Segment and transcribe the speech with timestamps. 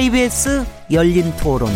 [0.00, 1.68] KBS 열린 토론.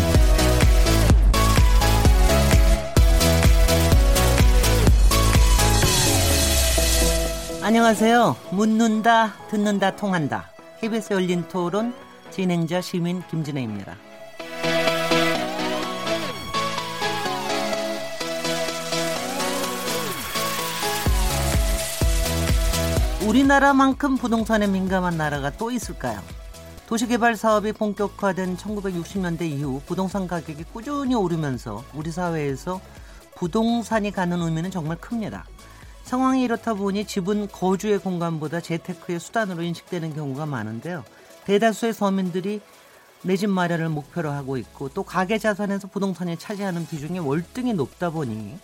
[7.61, 8.35] 안녕하세요.
[8.49, 10.49] 묻는다, 듣는다, 통한다.
[10.81, 11.93] KBS 열린 토론
[12.31, 13.95] 진행자 시민 김진혜입니다.
[23.27, 26.19] 우리나라만큼 부동산에 민감한 나라가 또 있을까요?
[26.87, 32.79] 도시개발 사업이 본격화된 1960년대 이후 부동산 가격이 꾸준히 오르면서 우리 사회에서
[33.35, 35.45] 부동산이 가는 의미는 정말 큽니다.
[36.03, 41.03] 상황이 이렇다 보니 집은 거주의 공간보다 재테크의 수단으로 인식되는 경우가 많은데요.
[41.45, 42.61] 대다수의 서민들이
[43.23, 48.59] 내 집 마련을 목표로 하고 있고 또 가계 자산에서 부동산이 차지하는 비중이 월등히 높다 보니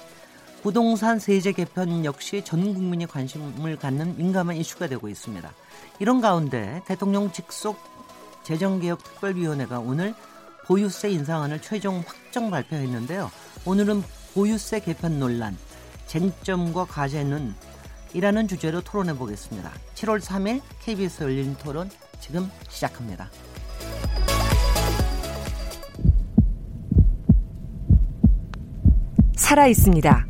[0.62, 5.52] 부동산 세제 개편 역시 전 국민이 관심을 갖는 민감한 이슈가 되고 있습니다.
[5.98, 7.80] 이런 가운데 대통령 직속
[8.44, 10.14] 재정개혁특별위원회가 오늘
[10.66, 13.32] 보유세 인상안을 최종 확정 발표했는데요.
[13.66, 14.04] 오늘은
[14.34, 15.58] 보유세 개편 논란,
[16.08, 17.54] 쟁점과 과제는
[18.14, 19.72] 이라는 주제로 토론해 보겠습니다.
[19.96, 23.30] 7월 3일 KBS 열린 토론 지금 시작합니다.
[29.36, 30.28] 살아 있습니다.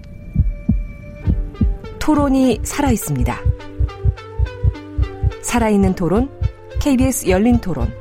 [2.00, 3.38] 토론이 살아 있습니다.
[5.44, 6.32] 살아있는 토론,
[6.80, 8.01] KBS 열린 토론.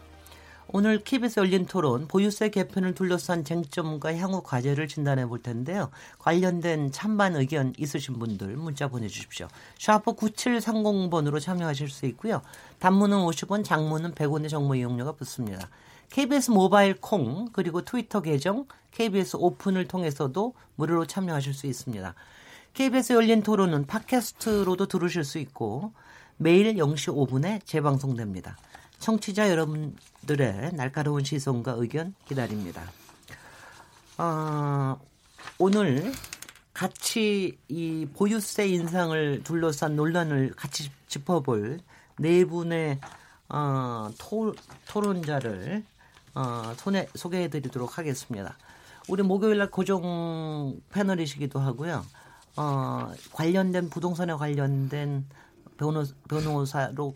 [0.73, 5.89] 오늘 KBS 열린 토론 보유세 개편을 둘러싼 쟁점과 향후 과제를 진단해 볼 텐데요.
[6.17, 9.49] 관련된 찬반 의견 있으신 분들 문자 보내주십시오.
[9.77, 12.41] 샤프 9730번으로 참여하실 수 있고요.
[12.79, 15.67] 단문은 50원, 장문은 100원의 정보 이용료가 붙습니다.
[16.09, 22.15] KBS 모바일 콩 그리고 트위터 계정 KBS 오픈을 통해서도 무료로 참여하실 수 있습니다.
[22.73, 25.91] KBS 열린 토론은 팟캐스트로도 들으실 수 있고
[26.37, 28.57] 매일 0시 5분에 재방송됩니다.
[28.99, 29.95] 청취자 여러분
[30.25, 32.83] 들의 날카로운 시선과 의견 기다립니다.
[34.17, 34.99] 어,
[35.57, 36.11] 오늘
[36.73, 41.79] 같이 이 보유세 인상을 둘러싼 논란을 같이 짚어볼
[42.19, 42.99] 네 분의
[43.49, 44.53] 어, 토,
[44.87, 45.83] 토론자를
[46.33, 48.57] 어, 손에 소개해드리도록 하겠습니다.
[49.09, 52.05] 우리 목요일날 고정 패널이시기도 하고요.
[52.55, 55.25] 어, 관련된 부동산에 관련된
[55.77, 57.13] 변호, 변호사로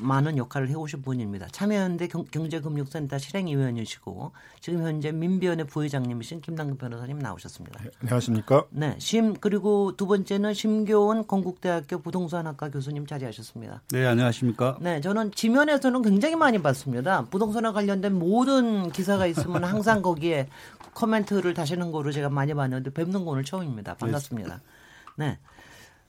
[0.00, 1.48] 많은 역할을 해오신 분입니다.
[1.48, 7.82] 참여연대 경제금융센터 실행위원이시고 지금 현재 민변의 부회장님이신 김남근 변호사님 나오셨습니다.
[7.84, 8.66] 네, 안녕하십니까?
[8.70, 13.82] 네, 심 그리고 두 번째는 심교원 건국대학교 부동산학과 교수님 자리하셨습니다.
[13.90, 14.78] 네, 안녕하십니까?
[14.80, 17.26] 네, 저는 지면에서는 굉장히 많이 봤습니다.
[17.26, 20.48] 부동산에 관련된 모든 기사가 있으면 항상 거기에
[20.94, 23.94] 코멘트를 다시는 거로 제가 많이 봤는데 뵙는 거 오늘 처음입니다.
[23.94, 24.60] 반갑습니다.
[25.16, 25.38] 네.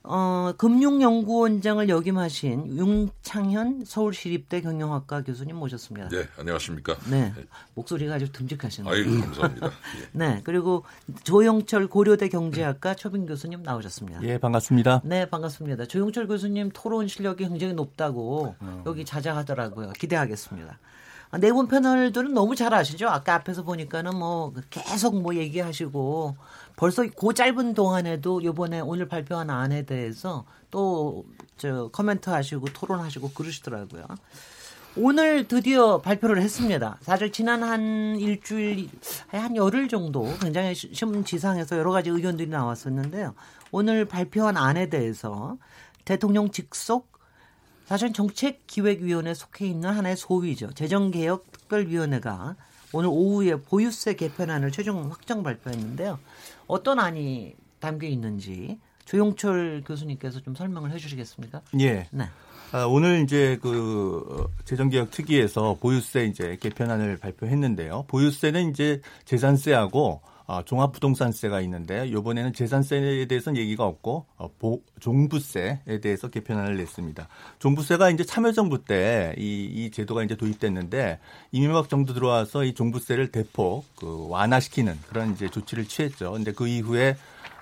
[0.06, 6.09] 어, 금융연구원장을 역임하신 윤창현 서울시립대 경영학과 교수님 모셨습니다.
[6.09, 6.97] 네, 안녕하십니까.
[7.09, 7.34] 네,
[7.74, 8.94] 목소리가 아주 듬직하시네요.
[8.94, 9.68] 아유, 감사합니다.
[9.68, 9.72] 예.
[10.12, 10.84] 네, 그리고
[11.24, 14.22] 조영철 고려대 경제학과 초빙 교수님 나오셨습니다.
[14.24, 15.03] 예, 반갑습니다.
[15.06, 15.86] 네, 반갑습니다.
[15.86, 18.84] 조영철 교수님 토론 실력이 굉장히 높다고 어.
[18.85, 19.94] 여기 자자하더라고요.
[19.94, 20.80] 기대하겠습니다.
[21.39, 23.07] 네분 패널들은 너무 잘 아시죠?
[23.07, 26.35] 아까 앞에서 보니까는 뭐 계속 뭐 얘기하시고
[26.75, 34.05] 벌써 그 짧은 동안에도 요번에 오늘 발표한 안에 대해서 또저 코멘트 하시고 토론하시고 그러시더라고요.
[34.95, 36.97] 오늘 드디어 발표를 했습니다.
[37.01, 38.89] 사실 지난 한 일주일,
[39.29, 43.33] 한 열흘 정도 굉장히 심지상에서 여러 가지 의견들이 나왔었는데요.
[43.72, 45.57] 오늘 발표한 안에 대해서
[46.05, 47.12] 대통령 직속
[47.85, 50.72] 사실 정책기획위원회 속해 있는 하나의 소위죠.
[50.73, 52.55] 재정개혁특별위원회가
[52.93, 56.19] 오늘 오후에 보유세 개편안을 최종 확정 발표했는데요.
[56.67, 61.61] 어떤 안이 담겨 있는지 조용철 교수님께서 좀 설명을 해주시겠습니까?
[61.79, 62.08] 예.
[62.11, 62.29] 네.
[62.72, 68.05] 아, 오늘 이제 그 어, 재정개혁 특위에서 보유세 이제 개편안을 발표했는데요.
[68.08, 76.28] 보유세는 이제 재산세하고 어, 종합부동산세가 있는데 이번에는 재산세에 대해서는 얘기가 없고 어, 보, 종부세에 대해서
[76.28, 77.28] 개편안을 냈습니다.
[77.59, 81.19] 종부세가 이제 참여정부 때이 이 제도가 이제 도입됐는데
[81.51, 86.31] 이명박 정부 들어와서 이 종부세를 대폭 그 완화시키는 그런 이제 조치를 취했죠.
[86.34, 87.16] 근데 그 이후에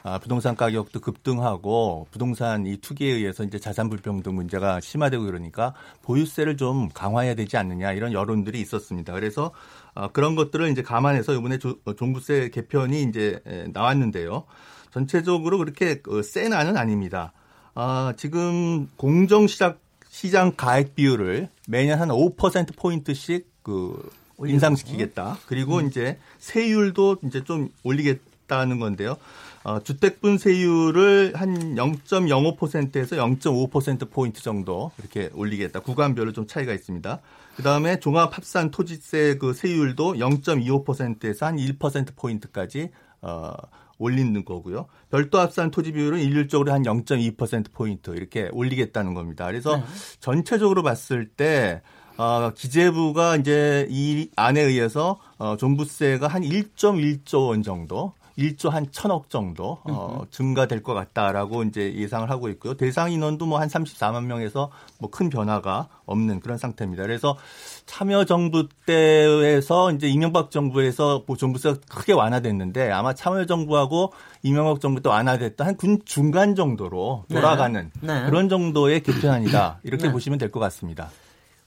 [0.04, 6.58] 아, 부동산 가격도 급등하고 부동산 이 투기에 의해서 이제 자산 불평등 문제가 심화되고 그러니까 보유세를
[6.58, 9.14] 좀 강화해야 되지 않느냐 이런 여론들이 있었습니다.
[9.14, 9.52] 그래서
[9.94, 13.42] 어, 그런 것들을 이제 감안해서 이번에 조, 어, 종부세 개편이 이제
[13.74, 14.46] 나왔는데요.
[14.92, 17.34] 전체적으로 그렇게 그센 안은 아닙니다.
[17.74, 19.78] 아, 지금 공정 시장
[20.10, 24.10] 시장 가액 비율을 매년 한 5% 포인트씩 그
[24.40, 25.38] 인상시키겠다.
[25.46, 25.88] 그리고 음.
[25.88, 29.16] 이제 세율도 이제 좀 올리겠다는 건데요.
[29.64, 35.82] 어, 주택 분세율을 한 0.05%에서 0.5% 포인트 정도 이렇게 올리겠다.
[35.82, 37.20] 구간별로 좀 차이가 있습니다.
[37.56, 42.90] 그 다음에 종합 합산 토지세 그 세율도 0.25%에서 한 1% 포인트까지
[43.22, 43.54] 어,
[44.00, 44.88] 올리는 거고요.
[45.12, 49.46] 별도 합산 토지 비율은 일률적으로 한 0.2% 포인트 이렇게 올리겠다는 겁니다.
[49.46, 49.84] 그래서 네.
[50.20, 51.82] 전체적으로 봤을 때
[52.18, 59.30] 어, 기재부가 이제 이 안에 의해서 어, 종부세가 한 1.1조 원 정도 1조 한 천억
[59.30, 62.74] 정도 어, 증가될 것 같다라고 이제 예상을 하고 있고요.
[62.76, 67.04] 대상 인원도 뭐 한 34만 명에서 뭐 큰 변화가 없는 그런 상태입니다.
[67.04, 67.38] 그래서
[67.86, 74.14] 참여 정부 때에서 이제 이명박 정부에서 뭐 종부세가 크게 완화됐는데 아마 참여 정부하고
[74.44, 77.36] 이명박 정부 때 완화됐던 한군 중간 정도로 네.
[77.36, 78.22] 돌아가는 네.
[78.22, 78.26] 네.
[78.30, 80.12] 그런 정도의 개편안이다 이렇게 네.
[80.12, 81.10] 보시면 될 것 같습니다.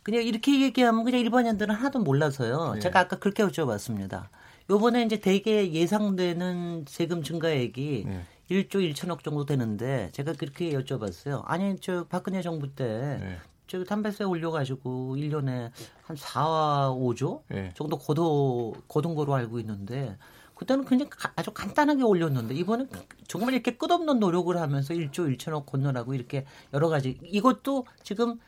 [0.02, 2.74] 그냥 이렇게 얘기하면 그냥 일반인들은 하나도 몰라서요.
[2.74, 2.80] 네.
[2.80, 4.24] 제가 아까 그렇게 여쭤봤습니다.
[4.70, 8.22] 요번에 이제 대개 예상되는 세금 증가액이 네.
[8.50, 11.42] 1조 1천억 정도 되는데 제가 그렇게 여쭤봤어요.
[11.44, 13.38] 아니 저 박근혜 정부 때 네.
[13.66, 15.70] 저 담배세 올려가지고 1년에
[16.02, 17.72] 한 4, 5조 네.
[17.74, 20.16] 정도 고도 고등 거로 알고 있는데
[20.54, 22.88] 그때는 그냥 아주 간단하게 올렸는데 이번엔
[23.26, 28.38] 정말 이렇게 끝없는 노력을 하면서 1조 1천억 건너라고 이렇게 여러 가지 이것도 지금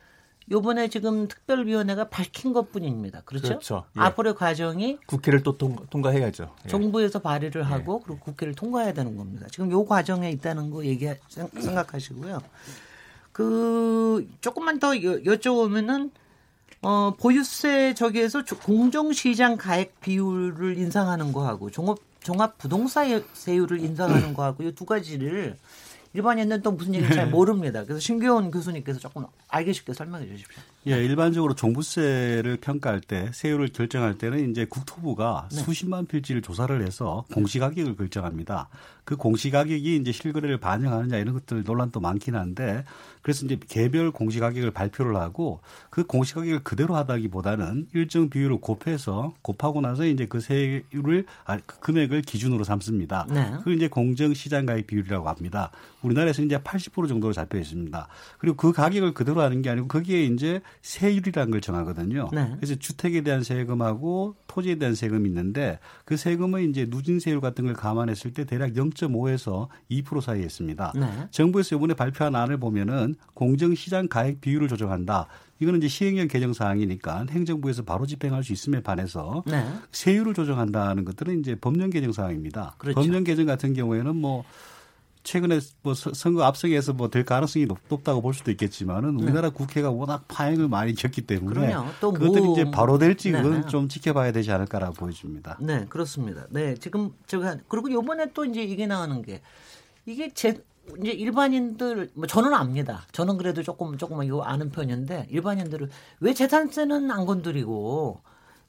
[0.50, 3.22] 요번에 지금 특별위원회가 밝힌 것 뿐입니다.
[3.24, 3.48] 그렇죠?
[3.48, 3.84] 그렇죠.
[3.96, 4.00] 예.
[4.00, 6.68] 앞으로의 과정이 국회를 또 통, 과 해야죠 예.
[6.68, 7.66] 정부에서 발의를 예.
[7.66, 9.46] 하고 그리고 국회를 통과해야 되는 겁니다.
[9.50, 12.40] 지금 요 과정에 있다는 거 얘기 생각하시고요.
[13.32, 16.10] 그 조금만 더 여, 여쭤보면은
[16.82, 24.72] 어 보유세 저기에서 공정시장 가액 비율을 인상하는 거하고 종합 종합 부동산 세율을 인상하는 거하고 이
[24.72, 25.56] 두 가지를
[26.16, 27.30] 일반인은 또 무슨 얘기인지 잘 네.
[27.30, 27.84] 모릅니다.
[27.84, 30.62] 그래서 신규원 교수님께서 조금 알기 쉽게 설명해 주십시오.
[30.86, 35.58] 예, 일반적으로 종부세를 평가할 때 세율을 결정할 때는 이제 국토부가 네.
[35.58, 38.68] 수십만 필지를 조사를 해서 공시가격을 결정합니다.
[39.04, 42.84] 그 공시가격이 이제 실거래를 반영하느냐 이런 것들 논란도 많긴 한데
[43.26, 45.58] 그래서 이제 개별 공시 가격을 발표를 하고
[45.90, 51.80] 그 공시 가격을 그대로 하다기보다는 일정 비율을 곱해서 곱하고 나서 이제 그 세율을 아, 그
[51.80, 53.26] 금액을 기준으로 삼습니다.
[53.28, 53.52] 네.
[53.64, 55.72] 그 이제 공정 시장 가격 비율이라고 합니다.
[56.02, 58.06] 우리나라에서 이제 80% 정도로 잡혀 있습니다.
[58.38, 62.28] 그리고 그 가격을 그대로 하는 게 아니고 거기에 이제 세율이라는 걸 정하거든요.
[62.32, 62.52] 네.
[62.54, 67.74] 그래서 주택에 대한 세금하고 토지에 대한 세금이 있는데 그 세금은 이제 누진 세율 같은 걸
[67.74, 70.92] 감안했을 때 대략 0.5에서 2% 사이에 있습니다.
[70.94, 71.28] 네.
[71.32, 75.28] 정부에서 이번에 발표한 안을 보면은 공정시장 가액 비율을 조정한다.
[75.58, 79.66] 이거는 이제 시행령 개정 사항이니까 행정부에서 바로 집행할 수 있음에 반해서 네.
[79.92, 82.74] 세율을 조정한다는 것들은 이제 법령 개정 사항입니다.
[82.78, 83.00] 그렇죠.
[83.00, 84.44] 법령 개정 같은 경우에는 뭐
[85.26, 89.24] 최근에 뭐 선거 앞서기에서 뭐 될 가능성이 높, 다고볼 수도 있겠지만은 네.
[89.24, 89.54] 우리나라 네.
[89.54, 93.42] 국회가 워낙 파행을 많이 겪기 때문에 또 그것들이 뭐, 이제 바로 될지 네.
[93.42, 95.58] 그건 좀 지켜봐야 되지 않을까라고 보여집니다.
[95.60, 96.46] 네, 그렇습니다.
[96.50, 99.40] 네, 지금 제가 그리고 요번에 또 이제 이게 나오는 게
[100.04, 100.62] 이게 제
[101.00, 103.02] 이제 일반인들 뭐 저는 압니다.
[103.12, 105.90] 저는 그래도 조금 조금 이거 아는 편인데 일반인들은
[106.20, 108.20] 왜 재산세는 안 건드리고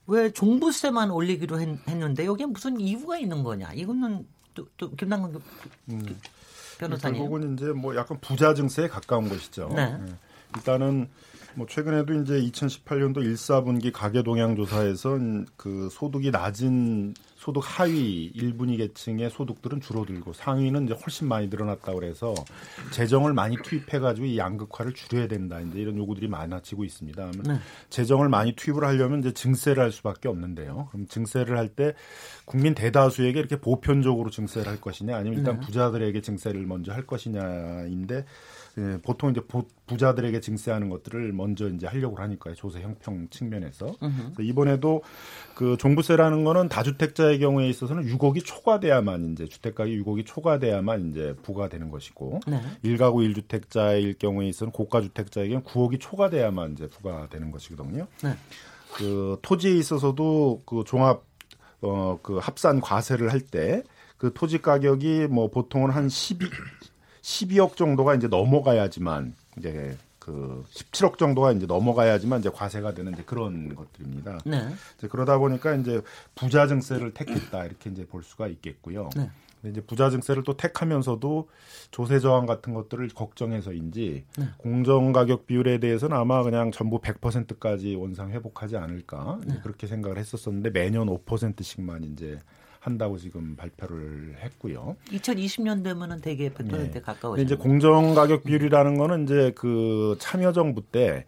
[0.08, 3.74] 왜 종부세만 올리기로 했, 는데 여기에 무슨 이유가 있는 거냐?
[3.74, 5.42] 이거는 또, 또 김남근
[5.90, 6.20] 음.
[6.80, 7.20] 변호사님.
[7.20, 9.72] 결국은 이제 뭐 약간 부자 증세에 가까운 것이죠.
[9.76, 9.98] 네.
[9.98, 10.14] 네.
[10.56, 11.10] 일단은
[11.56, 15.18] 뭐 최근에도 이제 2018년도 1, 4분기 가계 동향 조사에서
[15.58, 22.34] 그 소득이 낮은 소득 하위 1분위 계층의 소득들은 줄어들고 상위는 이제 훨씬 많이 늘어났다고 그래서
[22.92, 25.60] 재정을 많이 투입해 가지고 이 양극화를 줄여야 된다.
[25.62, 27.32] 이제 이런 요구들이 많아지고 있습니다.
[27.46, 27.60] 네.
[27.90, 30.90] 재정을 많이 투입을 하려면 이제 증세를 할 수밖에 없는데요.
[30.92, 31.94] 그럼 증세를 할 때
[32.46, 35.66] 국민 대다수에게 이렇게 보편적으로 증세를 할 것이냐 아니면 일단 네.
[35.66, 38.26] 부자들에게 증세를 먼저 할 것이냐인데
[38.78, 39.42] 예, 보통 이제
[39.88, 42.54] 부자들에게 증세하는 것들을 먼저 이제 하려고 하니까요.
[42.54, 43.96] 조세 형평 측면에서.
[44.40, 45.02] 이번에도
[45.56, 51.70] 그 종부세라는 거는 다주택자 의 경우에 있어서는 6억이 초과돼야만 이제 주택가격이 6억이 초과돼야만 이제 부과
[51.70, 52.62] 되는 것이고 네.
[52.84, 58.08] 1가구 1주택자일 경우에 있어서는 고가 주택자에게는 9억이 초과돼야만 이제 부과되는 것이거든요.
[58.24, 58.34] 네.
[58.94, 61.24] 그 토지에 있어서도 그 종합
[61.82, 63.84] 어 그 합산 과세를 할 때
[64.18, 66.50] 그 토지 가격이 뭐 보통은 한 12,
[67.22, 69.96] 12억 정도가 이제 넘어가야지만 이제
[70.28, 74.40] 그 17억 정도가 이제 넘어가야지만 이제 과세가 되는 이제 그런 것들입니다.
[74.46, 74.68] 네.
[74.98, 76.02] 이제 그러다 보니까 이제
[76.36, 79.10] 부자 증세를 택했다 이렇게 이제 볼 수가 있겠고요.
[79.16, 79.30] 네.
[79.62, 81.48] 근데 이제 부자 증세를 또 택하면서도
[81.92, 84.46] 조세 저항 같은 것들을 걱정해서인지 네.
[84.58, 89.62] 공정 가격 비율에 대해서는 아마 그냥 전부 100%까지 원상 회복하지 않을까 네.
[89.64, 92.38] 그렇게 생각을 했었었는데 매년 5%씩만 이제
[92.80, 94.96] 한다고 지금 발표를 했고요.
[95.10, 97.02] 2020년 되면은 대개 100%에 네.
[97.02, 97.42] 가까워져.
[97.42, 101.26] 이제 공정 가격 비율이라는 거는 이제 그 참여 정부 때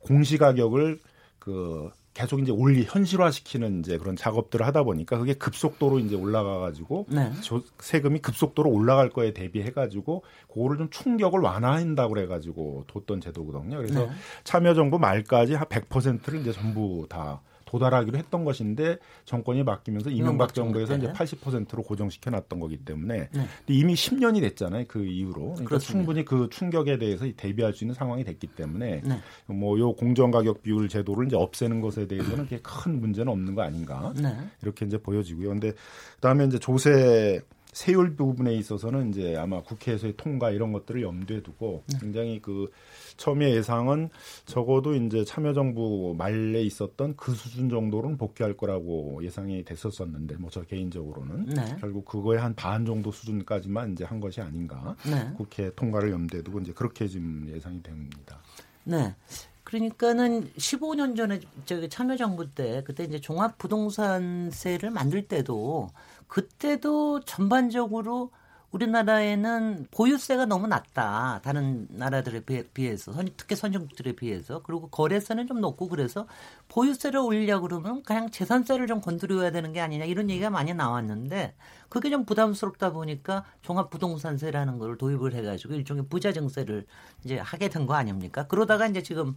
[0.00, 1.00] 공시 가격을
[1.38, 7.06] 그 계속 이제 올리 현실화시키는 이제 그런 작업들을 하다 보니까 그게 급속도로 이제 올라가 가지고
[7.08, 7.30] 네.
[7.78, 13.76] 세금이 급속도로 올라갈 거에 대비해 가지고 그거를 좀 충격을 완화한다고 그래 가지고 뒀던 제도거든요.
[13.76, 14.10] 그래서 네.
[14.42, 21.12] 참여정부 말까지 한 100%를 이제 전부 다 도달하기로 했던 것인데 정권이 바뀌면서 이명박 정부에서 이제
[21.12, 23.46] 80%로 고정시켜 놨던 거기 때문에 네.
[23.68, 24.86] 이미 10년이 됐잖아요.
[24.88, 25.54] 그 이후로.
[25.54, 29.20] 그러니까 충분히 그 충격에 대해서 대비할 수 있는 상황이 됐기 때문에 네.
[29.46, 34.12] 뭐요 공정 가격 비율 제도를 이제 없애는 것에 대해서는 그게 큰 문제는 없는 거 아닌가.
[34.16, 34.34] 네.
[34.62, 35.50] 이렇게 이제 보여지고요.
[35.50, 35.72] 근데
[36.16, 37.40] 그다음에 이제 조세
[37.78, 41.98] 세율 부분에 있어서는 이제 아마 국회에서의 통과 이런 것들을 염두에 두고 네.
[42.00, 42.72] 굉장히 그
[43.16, 44.10] 처음에 예상은
[44.46, 51.46] 적어도 이제 참여정부 말에 있었던 그 수준 정도로는 복귀할 거라고 예상이 됐었었는데 뭐 저 개인적으로는
[51.46, 51.76] 네.
[51.78, 55.30] 결국 그거의 한 반 정도 수준까지만 이제 한 것이 아닌가 네.
[55.36, 58.40] 국회 통과를 염두에 두고 이제 그렇게 지금 예상이 됩니다.
[58.82, 59.14] 네.
[59.62, 65.90] 그러니까는 15년 전에 저기 참여정부 때 그때 이제 종합부동산세를 만들 때도
[66.28, 68.30] 그때도 전반적으로
[68.70, 71.40] 우리나라에는 보유세가 너무 낮다.
[71.42, 72.42] 다른 나라들에
[72.74, 74.62] 비해서, 특히 선진국들에 비해서.
[74.62, 76.26] 그리고 거래세는 좀 높고 그래서
[76.68, 81.54] 보유세를 올리려 그러면 그냥 재산세를 좀 건드려야 되는 게 아니냐 이런 얘기가 많이 나왔는데
[81.88, 86.84] 그게 좀 부담스럽다 보니까 종합부동산세라는 걸 도입을 해가지고 일종의 부자증세를
[87.24, 88.46] 이제 하게 된 거 아닙니까?
[88.48, 89.34] 그러다가 이제 지금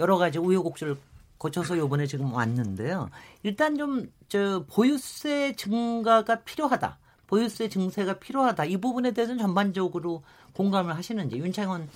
[0.00, 0.96] 여러 가지 우여곡절
[1.42, 3.10] 거쳐서 요번에 지금 왔는데요.
[3.42, 6.98] 일단 좀 저 보유세 증가가 필요하다.
[7.26, 8.64] 보유세 증세가 필요하다.
[8.64, 10.22] 이 부분에 대해서는 전반적으로
[10.54, 11.86] 공감을 하시는지 윤창원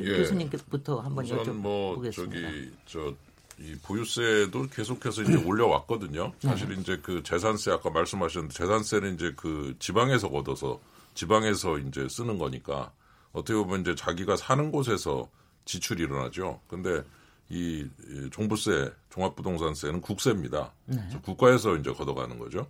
[0.00, 0.16] 예.
[0.18, 1.52] 교수님께부터 한번 여쭤보겠습니다.
[1.52, 3.14] 뭐 저기 저
[3.60, 6.32] 이 보유세도 계속해서 이제 올려왔거든요.
[6.42, 6.48] 네.
[6.48, 6.80] 사실 네.
[6.80, 10.80] 이제 그 재산세 아까 말씀하셨는데 재산세는 이제 그 지방에서 걷어서
[11.14, 12.90] 지방에서 이제 쓰는 거니까
[13.32, 15.28] 어떻게 보면 이제 자기가 사는 곳에서
[15.66, 16.60] 지출이 일어나죠.
[16.66, 17.04] 근데
[17.50, 17.86] 이
[18.32, 20.72] 종부세, 종합부동산세는 국세입니다.
[20.86, 20.98] 네.
[21.22, 22.66] 국가에서 이제 걷어가는 거죠.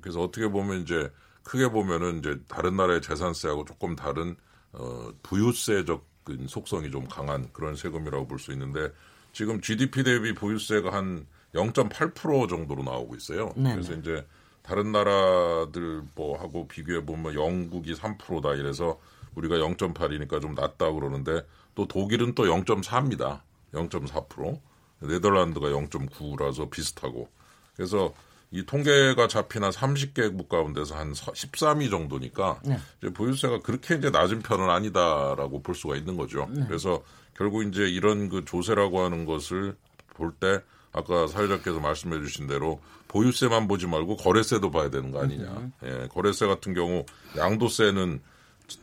[0.00, 1.10] 그래서 어떻게 보면 이제
[1.42, 4.34] 크게 보면은 이제 다른 나라의 재산세하고 조금 다른
[4.72, 6.04] 어 부유세적
[6.48, 8.90] 속성이 좀 강한 그런 세금이라고 볼 수 있는데
[9.32, 13.52] 지금 GDP 대비 보유세가 한 0.8% 정도로 나오고 있어요.
[13.56, 13.72] 네네.
[13.74, 14.26] 그래서 이제
[14.62, 18.98] 다른 나라들 뭐 하고 비교해 보면 영국이 3%다 이래서
[19.34, 23.40] 우리가 0.8이니까 좀 낮다 그러는데 또 독일은 또 0.4입니다.
[23.74, 24.60] 0.4%.
[25.00, 27.28] 네덜란드가 0.9라서 비슷하고.
[27.76, 28.14] 그래서
[28.50, 32.78] 이 통계가 잡힌 한 30개국 가운데서 한 13위 정도니까 네.
[32.98, 36.48] 이제 보유세가 그렇게 이제 낮은 편은 아니다라고 볼 수가 있는 거죠.
[36.50, 36.64] 네.
[36.66, 37.02] 그래서
[37.36, 39.76] 결국 이제 이런 그 조세라고 하는 것을
[40.14, 40.60] 볼 때
[40.92, 45.44] 아까 사회자께서 말씀해 주신 대로 보유세만 보지 말고 거래세도 봐야 되는 거 아니냐.
[45.44, 45.72] 음.
[45.82, 47.04] 예, 거래세 같은 경우
[47.36, 48.20] 양도세는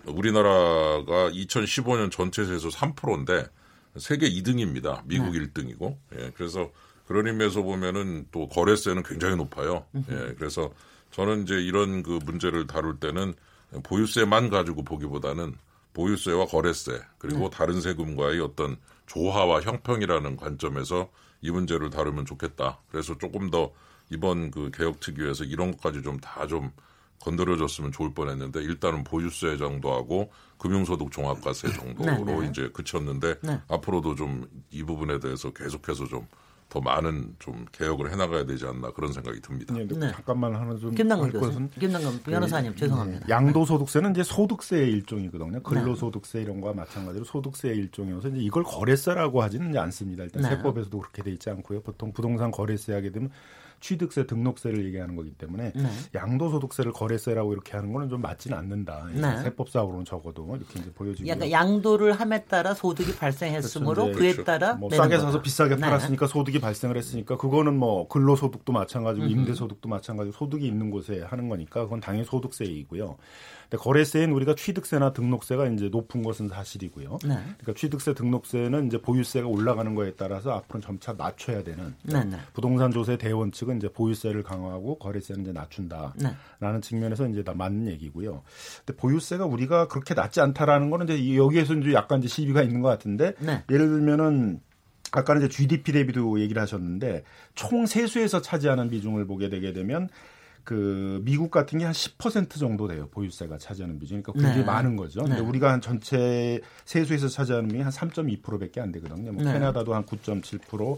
[0.06, 3.48] 우리나라가 2015년 전체세에서 3%인데
[3.98, 5.02] 세계 2등입니다.
[5.06, 5.40] 미국 네.
[5.40, 5.98] 1등이고.
[6.18, 6.72] 예, 그래서
[7.08, 9.86] 그런 의미에서 보면은 또 거래세는 굉장히 높아요.
[9.96, 10.72] 예, 그래서
[11.12, 13.34] 저는 이제 이런 그 문제를 다룰 때는
[13.84, 15.56] 보유세만 가지고 보기보다는
[15.94, 17.58] 보유세와 거래세 그리고 네.
[17.58, 21.10] 다른 세금과의 어떤 조화와 형평이라는 관점에서
[21.42, 22.80] 이 문제를 다루면 좋겠다.
[22.90, 23.72] 그래서 조금 더
[24.10, 26.72] 이번 그 개혁 특위에서 이런 것까지 좀 다좀 좀
[27.22, 32.48] 건드려줬으면 좋을 뻔했는데 일단은 보유세 정도하고 금융소득 종합과세 정도로 네, 네.
[32.48, 33.60] 이제 그쳤는데 네.
[33.68, 36.28] 앞으로도 좀 이 부분에 대해서 계속해서 좀
[36.72, 39.74] 더 많은 좀 개혁을 해나가야 되지 않나 그런 생각이 듭니다.
[39.74, 40.10] 네, 네.
[40.14, 43.28] 잠깐만 하나 좀 김남근 교수, 김남근 변호사님 그, 죄송합니다.
[43.28, 45.52] 양도소득세는 이제 소득세의 일종이거든요.
[45.52, 45.60] 네.
[45.62, 50.24] 근로소득세 이런 거와 마찬가지로 소득세의 일종이어서 이제 이걸 거래세라고 하지는 않습니다.
[50.24, 50.50] 일단 네.
[50.50, 51.82] 세법에서도 그렇게 돼 있지 않고요.
[51.82, 53.30] 보통 부동산 거래세 하게 되면
[53.82, 55.90] 취득세, 등록세를 얘기하는 거기 때문에 네.
[56.14, 59.08] 양도소득세를 거래세라고 이렇게 하는 거는 좀 맞지는 않는다.
[59.12, 59.42] 네.
[59.42, 61.28] 세법상으로는 적어도 이렇게 이제 보여지고.
[61.28, 64.20] 약간 양도를 함에 따라 소득이 발생했으므로 그렇죠.
[64.20, 65.42] 그에 따라 뭐 싸게 사서.
[65.42, 65.82] 비싸게 네.
[65.82, 71.84] 팔았으니까 소득이 발생을 했으니까 그거는 뭐 근로소득도 마찬가지고 임대소득도 마찬가지고 소득이 있는 곳에 하는 거니까
[71.84, 73.18] 그건 당연히 소득세이고요.
[73.72, 77.20] 근데 거래세는 우리가 취득세나 등록세가 이제 높은 것은 사실이고요.
[77.24, 77.36] 네.
[77.36, 82.38] 그러니까 취득세, 등록세는 이제 보유세가 올라가는 거에 따라서 앞으로는 점차 낮춰야 되는 네, 네.
[82.54, 86.80] 부동산 조세 대원칙은 이제 보유세를 강화하고 거래세는 이제 낮춘다라는 네.
[86.82, 88.44] 측면에서 이제 다 맞는 얘기고요.
[88.86, 92.90] 근데 보유세가 우리가 그렇게 낮지 않다라는 거는 이제 여기에서 이제 약간 이제 시비가 있는 것
[92.90, 93.64] 같은데 네.
[93.72, 94.60] 예를 들면은
[95.12, 97.24] 아까는 이제 GDP 대비도 얘기를 하셨는데
[97.56, 100.10] 총 세수에서 차지하는 비중을 보게 되게 되면
[100.64, 103.08] 그 미국 같은 게 한 10% 정도 돼요.
[103.12, 104.22] 보유세가 차지하는 비중.
[104.22, 104.64] 그러니까 굉장히 네.
[104.64, 105.22] 많은 거죠.
[105.24, 105.42] 근데 네.
[105.42, 109.32] 우리가 한 전체 세수에서 차지하는 비중이 한 3.2%밖에 안 되거든요.
[109.32, 109.54] 뭐 네.
[109.54, 110.98] 캐나다도 한 9.7%,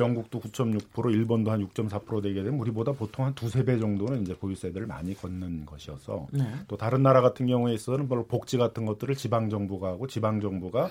[0.00, 4.86] 영국도 9.6%, 일본도 한 6.4% 되게 되면 우리보다 보통 한 두세 배 정도는 이제 보유세들을
[4.86, 6.44] 많이 걷는 것이어서 네.
[6.66, 10.90] 또 다른 나라 같은 경우에 있어서는 별로 복지 같은 것들을 지방 정부가 하고 지방 정부가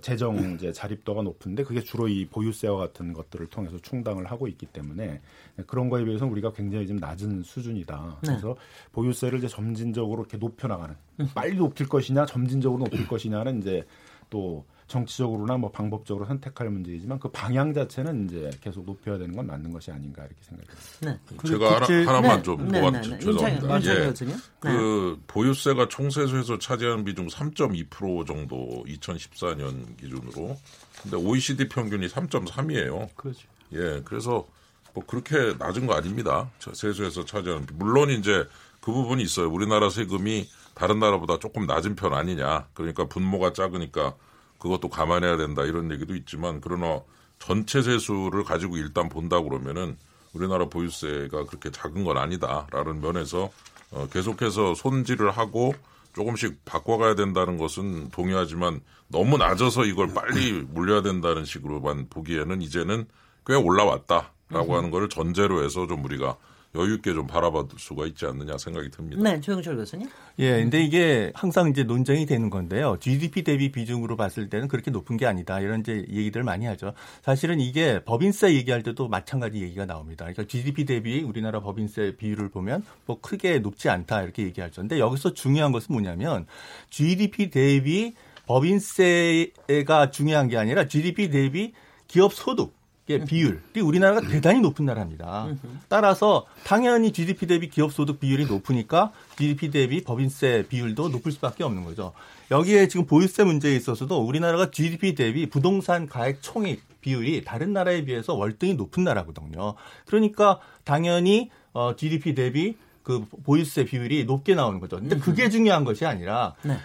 [0.00, 5.20] 재정 이제 자립도가 높은데 그게 주로 이 보유세와 같은 것들을 통해서 충당을 하고 있기 때문에
[5.66, 8.18] 그런 거에 비해서 우리가 굉장히 좀 낮은 수준이다.
[8.22, 8.28] 네.
[8.28, 8.56] 그래서
[8.92, 11.28] 보유세를 이제 점진적으로 이렇게 높여 나가는 음.
[11.34, 13.86] 빨리 높일 것이냐 점진적으로 높일 것이냐는 이제
[14.28, 19.72] 또 정치적으로나 뭐 방법적으로 선택할 문제이지만 그 방향 자체는 이제 계속 높여야 되는 건 맞는
[19.72, 21.00] 것이 아닌가 이렇게 생각합니다.
[21.00, 21.48] 네.
[21.48, 22.04] 제가 국제...
[22.04, 22.42] 하나, 만 네.
[22.42, 23.18] 좀 네, 네, 네.
[23.18, 23.80] 죄송합니다.
[23.84, 24.12] 예.
[24.60, 30.56] 그 보유세가 총세수에서 차지하는 비중 3.2% 정도 2014년 기준으로
[31.02, 33.08] 근데 OECD 평균이 3.3이에요.
[33.16, 33.48] 그렇죠.
[33.72, 34.00] 예.
[34.04, 34.46] 그래서
[34.94, 36.50] 뭐 그렇게 낮은 거 아닙니다.
[36.72, 38.46] 세수에서 차지하는 물론 이제
[38.80, 39.50] 그 부분이 있어요.
[39.50, 42.68] 우리나라 세금이 다른 나라보다 조금 낮은 편 아니냐.
[42.72, 44.14] 그러니까 분모가 작으니까
[44.58, 47.00] 그것도 감안해야 된다 이런 얘기도 있지만 그러나
[47.38, 49.96] 전체 세수를 가지고 일단 본다 그러면은
[50.32, 53.50] 우리나라 보유세가 그렇게 작은 건 아니다라는 면에서
[53.90, 55.74] 어, 계속해서 손질을 하고
[56.14, 63.06] 조금씩 바꿔가야 된다는 것은 동의하지만 너무 낮아서 이걸 빨리 물려야 된다는 식으로만 보기에는 이제는
[63.46, 66.36] 꽤 올라왔다라고 하는 것을 전제로 해서 좀 우리가
[66.76, 69.22] 여유 있게 좀 바라볼 수가 있지 않느냐 생각이 듭니다.
[69.22, 70.08] 네, 조영철 교수님.
[70.38, 72.98] 예, 근데 이게 항상 이제 논쟁이 되는 건데요.
[73.00, 75.60] GDP 대비 비중으로 봤을 때는 그렇게 높은 게 아니다.
[75.60, 76.92] 이런 이제 얘기들 많이 하죠.
[77.22, 80.26] 사실은 이게 법인세 얘기할 때도 마찬가지 얘기가 나옵니다.
[80.26, 84.82] 그러니까 GDP 대비 우리나라 법인세 비율을 보면 뭐 크게 높지 않다 이렇게 얘기하죠.
[84.82, 86.46] 근데 여기서 중요한 것은 뭐냐면
[86.90, 88.14] GDP 대비
[88.46, 91.72] 법인세가 중요한 게 아니라 GDP 대비
[92.06, 92.75] 기업 소득
[93.08, 95.48] 예, 비율이 우리나라가 대단히 높은 나라입니다.
[95.88, 101.84] 따라서 당연히 GDP 대비 기업 소득 비율이 높으니까 GDP 대비 법인세 비율도 높을 수밖에 없는
[101.84, 102.12] 거죠.
[102.50, 108.34] 여기에 지금 보유세 문제에 있어서도 우리나라가 GDP 대비 부동산 가액 총액 비율이 다른 나라에 비해서
[108.34, 109.74] 월등히 높은 나라거든요.
[110.06, 114.96] 그러니까 당연히 어, GDP 대비 그 보유세 비율이 높게 나오는 거죠.
[114.96, 116.76] 근데 그게 중요한 것이 아니라 네.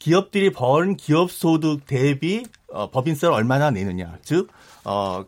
[0.00, 4.18] 기업들이 번 기업 소득 대비 어, 법인세를 얼마나 내느냐.
[4.22, 4.48] 즉,
[4.84, 5.24] 어,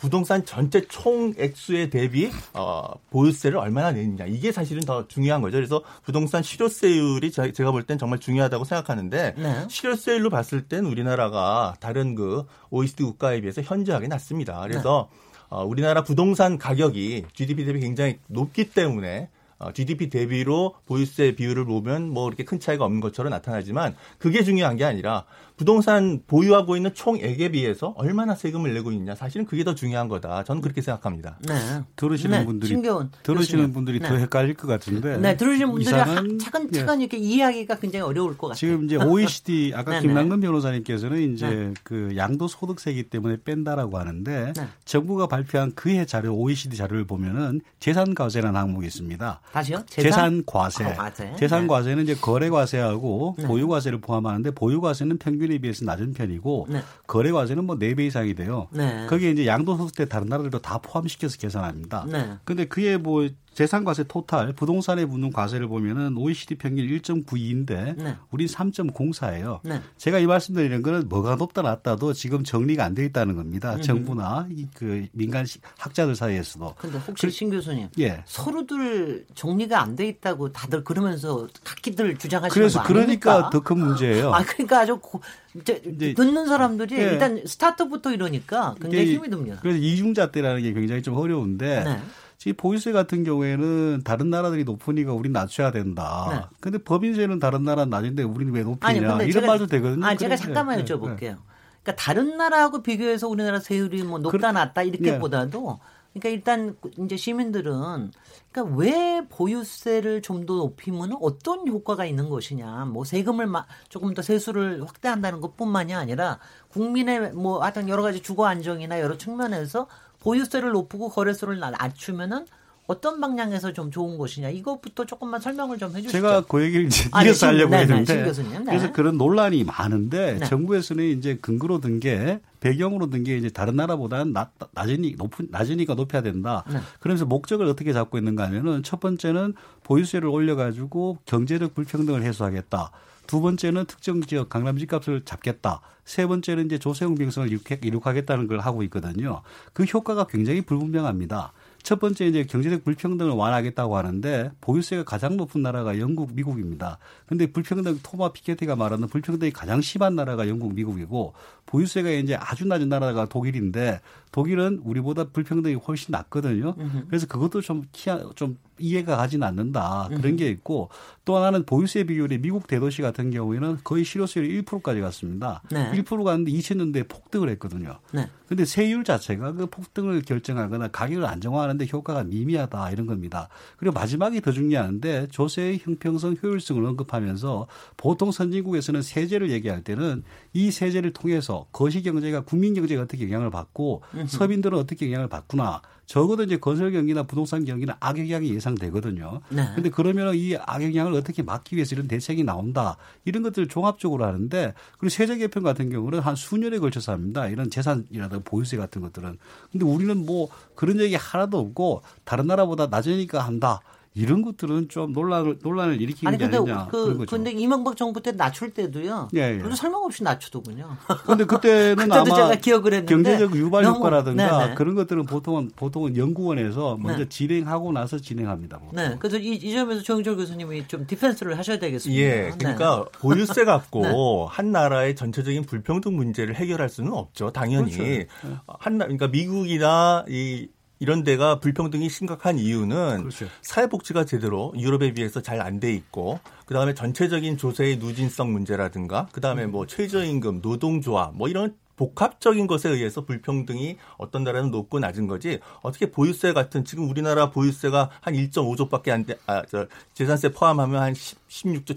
[0.00, 5.58] 부동산 전체 총 액수에 대비 어, 보유세를 얼마나 내느냐 이게 사실은 더 중요한 거죠.
[5.58, 9.66] 그래서 부동산 실효세율이 제가 볼 땐 정말 중요하다고 생각하는데 네.
[9.68, 14.60] 실효세율로 봤을 땐 우리나라가 다른 그 OECD 국가에 비해서 현저하게 낮습니다.
[14.62, 15.46] 그래서 네.
[15.50, 22.08] 어, 우리나라 부동산 가격이 GDP 대비 굉장히 높기 때문에 어, GDP 대비로 보유세 비율을 보면
[22.08, 25.24] 뭐 이렇게 큰 차이가 없는 것처럼 나타나지만 그게 중요한 게 아니라
[25.60, 30.42] 부동산 보유하고 있는 총액에 비해서 얼마나 세금을 내고 있냐 사실은 그게 더 중요한 거다.
[30.42, 31.36] 저는 그렇게 생각합니다.
[31.46, 31.82] 네.
[31.96, 32.46] 들으시는 네.
[32.46, 34.08] 분들이 신겨운, 들으시는 분들이 네.
[34.08, 35.18] 더 헷갈릴 것 같은데.
[35.18, 37.04] 네, 들으시는 분들이 차근차근 예.
[37.04, 38.56] 이렇게 이해하기가 굉장히 어려울 것 같아요.
[38.56, 40.06] 지금 이제 OECD 아까 네, 네.
[40.06, 41.74] 김남근 변호사님께서는 이제 네.
[41.84, 44.54] 그 양도 소득세기 때문에 뺀다라고 하는데
[44.86, 49.40] 정부가 발표한 그해 자료 OECD 자료를 보면은 재산 과세라는 항목이 있습니다.
[49.52, 49.84] 다시요?
[49.90, 50.84] 재산, 과세.
[50.84, 51.34] 아, 과세.
[51.36, 56.68] 재산 과세는 이제 거래 과세하고 보유 과세를 포함하는데 보유 과세는 평균 평균에 비해서 낮은 편이고
[56.70, 56.82] 네.
[57.06, 58.68] 거래 과세는 뭐 4배 이상이 돼요.
[58.70, 59.06] 네.
[59.08, 62.06] 거기에 이제 양도소득 때 다른 나라들도 다 포함시켜서 계산합니다.
[62.08, 62.36] 네.
[62.44, 68.16] 근데 그에 뭐 재산과세 토탈 부동산에 붙는 과세를 보면은 OECD 평균 1.92인데 네.
[68.30, 69.60] 우리 3.04예요.
[69.64, 69.80] 네.
[69.96, 73.74] 제가 이 말씀드리는 거는 뭐가 높다 낮다도 지금 정리가 안 돼 있다는 겁니다.
[73.74, 73.82] 음.
[73.82, 75.44] 정부나 그 민간
[75.78, 76.74] 학자들 사이에서도.
[76.78, 78.22] 근데 혹시 그, 신 교수님, 예.
[78.26, 84.32] 서로들 정리가 안 돼 있다고 다들 그러면서 각기들 주장하시는 그래서 거 그러니까 더 큰 문제예요.
[84.32, 85.20] 아 그러니까 아주 고,
[85.54, 85.80] 이제
[86.16, 87.02] 듣는 사람들이 예.
[87.02, 89.58] 일단 스타트부터 이러니까 굉장히 힘이 듭니다.
[89.60, 91.84] 그래서 이중자 때라는 게 굉장히 좀 어려운데.
[91.84, 92.00] 네.
[92.40, 96.26] 지금 보유세 같은 경우에는 다른 나라들이 높으니까 우리는 낮춰야 된다.
[96.30, 96.56] 네.
[96.58, 98.88] 근데 법인세는 다른 나라는 낮은데 우리는 왜 높이냐.
[98.88, 100.06] 아니, 이런 제가, 말도 되거든요.
[100.06, 101.18] 아, 제가 잠깐만 네, 여쭤볼게요.
[101.20, 101.36] 네.
[101.82, 105.80] 그러니까 다른 나라하고 비교해서 우리나라 세율이 뭐 높다 낮다 이렇게보다도
[106.14, 108.10] 그러니까 일단 이제 시민들은
[108.50, 112.86] 그러니까 왜 보유세를 좀 더 높이면 어떤 효과가 있는 것이냐.
[112.86, 113.48] 뭐 세금을
[113.90, 119.88] 조금 더 세수를 확대한다는 것뿐만이 아니라 국민의 뭐 하여튼 여러 가지 주거 안정이나 여러 측면에서
[120.20, 122.46] 보유세를 높이고 거래소를 낮추면은
[122.86, 126.10] 어떤 방향에서 좀 좋은 것이냐 이것부터 조금만 설명을 좀 해주시죠.
[126.10, 129.62] 제가 그 얘기를 이제 아, 이어서 네, 하려고 네, 네, 했는데 네, 그래서 그런 논란이
[129.62, 130.46] 많은데 네.
[130.46, 135.94] 정부에서는 이제 근거로 든 게 배경으로 든 게 이제 다른 나라보다는 낮, 낮으니 높은 낮으니까
[135.94, 136.64] 높여야 된다.
[136.68, 136.78] 네.
[136.98, 139.54] 그러면서 목적을 어떻게 잡고 있는가 하면은 첫 번째는
[139.84, 142.90] 보유세를 올려가지고 경제적 불평등을 해소하겠다.
[143.30, 145.82] 두 번째는 특정 지역 강남 집값을 잡겠다.
[146.04, 147.48] 세 번째는 이제 조세용 빙성을
[147.80, 149.42] 이룩하겠다는 걸 하고 있거든요.
[149.72, 151.52] 그 효과가 굉장히 불분명합니다.
[151.84, 156.98] 첫 번째 이제 경제적 불평등을 완화하겠다고 하는데 보유세가 가장 높은 나라가 영국, 미국입니다.
[157.26, 161.32] 근데 불평등 토마 피케티가 말하는 불평등이 가장 심한 나라가 영국, 미국이고
[161.66, 164.00] 보유세가 이제 아주 낮은 나라가 독일인데
[164.32, 166.74] 독일은 우리보다 불평등이 훨씬 낮거든요.
[167.06, 170.88] 그래서 그것도 좀 키아 좀 이해가 가지는 않는다 그런 게 있고
[171.24, 175.62] 또 하나는 보유세 비율이 미국 대도시 같은 경우에는 거의 실효세율이 1%까지 갔습니다.
[175.70, 175.90] 네.
[175.92, 177.98] 1% 갔는데 2000년대에 폭등을 했거든요.
[178.12, 178.28] 네.
[178.48, 183.48] 근데 세율 자체가 그 폭등을 결정하거나 가격을 안정화하는데 효과가 미미하다 이런 겁니다.
[183.76, 191.12] 그리고 마지막이 더 중요한데 조세의 형평성 효율성을 언급하면서 보통 선진국에서는 세제를 얘기할 때는 이 세제를
[191.12, 195.82] 통해서 거시 경제가 국민 경제가 어떻게 영향을 받고 서민들은 어떻게 영향을 받구나.
[196.10, 199.42] 적어도 이제 건설 경기나 부동산 경기는 악영향이 예상되거든요.
[199.48, 199.64] 네.
[199.76, 202.96] 근데 그러면 이 악영향을 어떻게 막기 위해서 이런 대책이 나온다.
[203.24, 207.46] 이런 것들을 종합적으로 하는데 그리고 세제 개편 같은 경우는 한 수년에 걸쳐서 합니다.
[207.46, 209.38] 이런 재산이라든가 보유세 같은 것들은.
[209.70, 213.80] 근데 우리는 뭐 그런 얘기 하나도 없고 다른 나라보다 낮으니까 한다.
[214.14, 217.36] 이런 것들은 좀 논란을 논란을 일으키는 아니, 근데 게 아니냐 그, 그런 거죠.
[217.36, 219.28] 근데 이명박 정부 때 낮출 때도요.
[219.36, 219.58] 예, 예.
[219.58, 220.96] 그래도 설명 없이 낮추더군요.
[221.22, 224.74] 그런데 그때는 아마 제가 기억을 했는데 경제적 유발 너무, 효과라든가 네네.
[224.74, 227.28] 그런 것들은 보통은 보통은 연구원에서 먼저 네.
[227.28, 228.78] 진행하고 나서 진행합니다.
[228.78, 228.96] 보통.
[228.96, 229.16] 네.
[229.20, 232.20] 그래서 이, 이 점에서 정인철 교수님이 좀 디펜스를 하셔야 되겠습니다.
[232.20, 232.52] 예.
[232.58, 233.18] 그러니까 네.
[233.20, 234.12] 보유세 갖고 네.
[234.48, 237.52] 한 나라의 전체적인 불평등 문제를 해결할 수는 없죠.
[237.52, 238.60] 당연히 그렇죠.
[238.66, 240.68] 한 그러니까 미국이나 이
[241.00, 243.46] 이런 데가 불평등이 심각한 이유는 그렇죠.
[243.62, 249.86] 사회복지가 제대로 유럽에 비해서 잘 안 돼 있고 그다음에 전체적인 조세의 누진성 문제라든가 그다음에 뭐
[249.86, 256.54] 최저임금, 노동조합 뭐 이런 복합적인 것에 의해서 불평등이 어떤 나라는 높고 낮은 거지 어떻게 보유세
[256.54, 261.92] 같은 지금 우리나라 보유세가 한 1.5조밖에 안 돼, 아, 저 재산세 포함하면 한 10, 16조,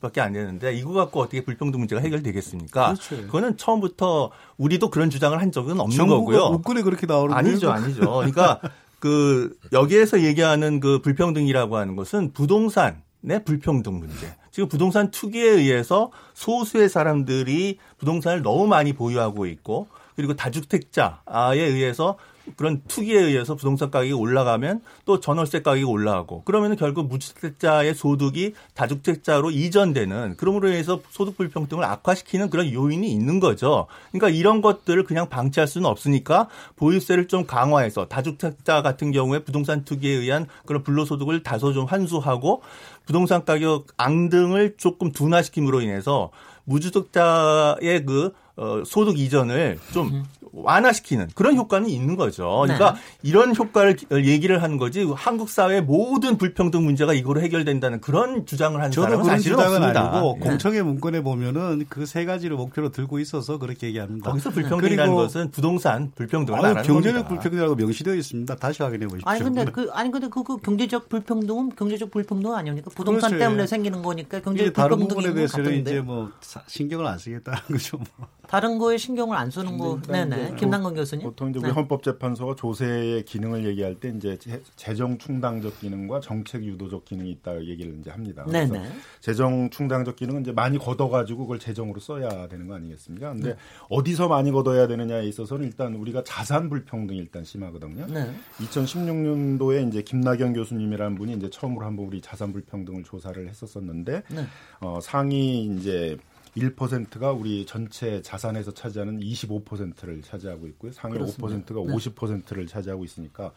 [0.00, 2.94] 7조밖에 안 되는데 이거 갖고 어떻게 불평등 문제가 해결되겠습니까?
[2.94, 3.16] 그렇죠.
[3.26, 6.48] 그거는 처음부터 우리도 그런 주장을 한 적은 없는 거고요.
[6.48, 8.00] 문건에 그렇게 나오는 아니죠, 아니죠.
[8.00, 8.58] 그러니까
[9.00, 14.34] 그 여기에서 얘기하는 그 불평등이라고 하는 것은 부동산의 불평등 문제.
[14.52, 22.18] 지금 부동산 투기에 의해서 소수의 사람들이 부동산을 너무 많이 보유하고 있고 그리고 다주택자에 의해서
[22.56, 29.50] 그런 투기에 의해서 부동산 가격이 올라가면 또 전월세 가격이 올라가고 그러면 결국 무주택자의 소득이 다주택자로
[29.50, 33.86] 이전되는 그러므로 인해서 소득 불평등을 악화시키는 그런 요인이 있는 거죠.
[34.10, 40.12] 그러니까 이런 것들을 그냥 방치할 수는 없으니까 보유세를 좀 강화해서 다주택자 같은 경우에 부동산 투기에
[40.12, 42.62] 의한 그런 불로소득을 다소 좀 환수하고
[43.06, 46.30] 부동산 가격 앙등을 조금 둔화시킴으로 인해서
[46.64, 52.60] 무주택자의 그 어, 소득 이전을 좀 완화시키는 그런 효과는 있는 거죠.
[52.64, 53.00] 그러니까 네.
[53.22, 58.92] 이런 효과를 얘기를 하는 거지 한국 사회 모든 불평등 문제가 이거로 해결된다는 그런 주장을 하는
[58.92, 60.12] 사람은 그런 사실은 주장은 없습니다.
[60.12, 60.48] 아니고 네.
[60.48, 64.28] 공청회 문건에 보면은 그 세 가지를 목표로 들고 있어서 그렇게 얘기합니다.
[64.28, 68.54] 거기서 불평등이라는 것은 부동산 불평등을 말하는 경제적 불평등이라고 명시되어 있습니다.
[68.56, 69.30] 다시 확인해 보십시오.
[69.30, 72.90] 아니 근데 그 아니 근데 그, 그 경제적 불평등은 경제적 불평등 아닙니까?
[72.94, 73.44] 부동산 그렇죠.
[73.44, 76.30] 때문에 생기는 거니까 경제적 다른 부분에 대해서는 이제 뭐
[76.66, 77.96] 신경을 안 쓰겠다는 거죠.
[77.96, 78.28] 뭐.
[78.52, 79.98] 다른 거에 신경을 안 쓰는 거.
[80.06, 80.56] 네네.
[80.56, 81.24] 김남건 교수님.
[81.24, 81.72] 보통 이제 우리 네.
[81.72, 84.38] 헌법재판소가 조세의 기능을 얘기할 때 이제
[84.76, 88.44] 재정 충당적 기능과 정책 유도적 기능이 있다 얘기를 이제 합니다.
[88.46, 88.90] 그래서 네네.
[89.22, 93.32] 재정 충당적 기능은 이제 많이 걷어가지고 그걸 재정으로 써야 되는 거 아니겠습니까?
[93.32, 93.56] 근데 네.
[93.88, 98.06] 어디서 많이 걷어야 되느냐에 있어서는 일단 우리가 자산 불평등이 일단 심하거든요.
[98.06, 98.34] 네.
[98.60, 104.46] 2016년도에 이제 김나경 교수님이라는 분이 이제 처음으로 한번 우리 자산 불평등을 조사를 했었었는데 네.
[104.80, 106.18] 어, 상위 이제
[106.56, 110.92] 1%가 우리 전체 자산에서 차지하는 25%를 차지하고 있고요.
[110.92, 111.74] 상위 그렇습니다.
[111.74, 111.96] 5%가 네.
[111.96, 113.52] 50%를 차지하고 있으니까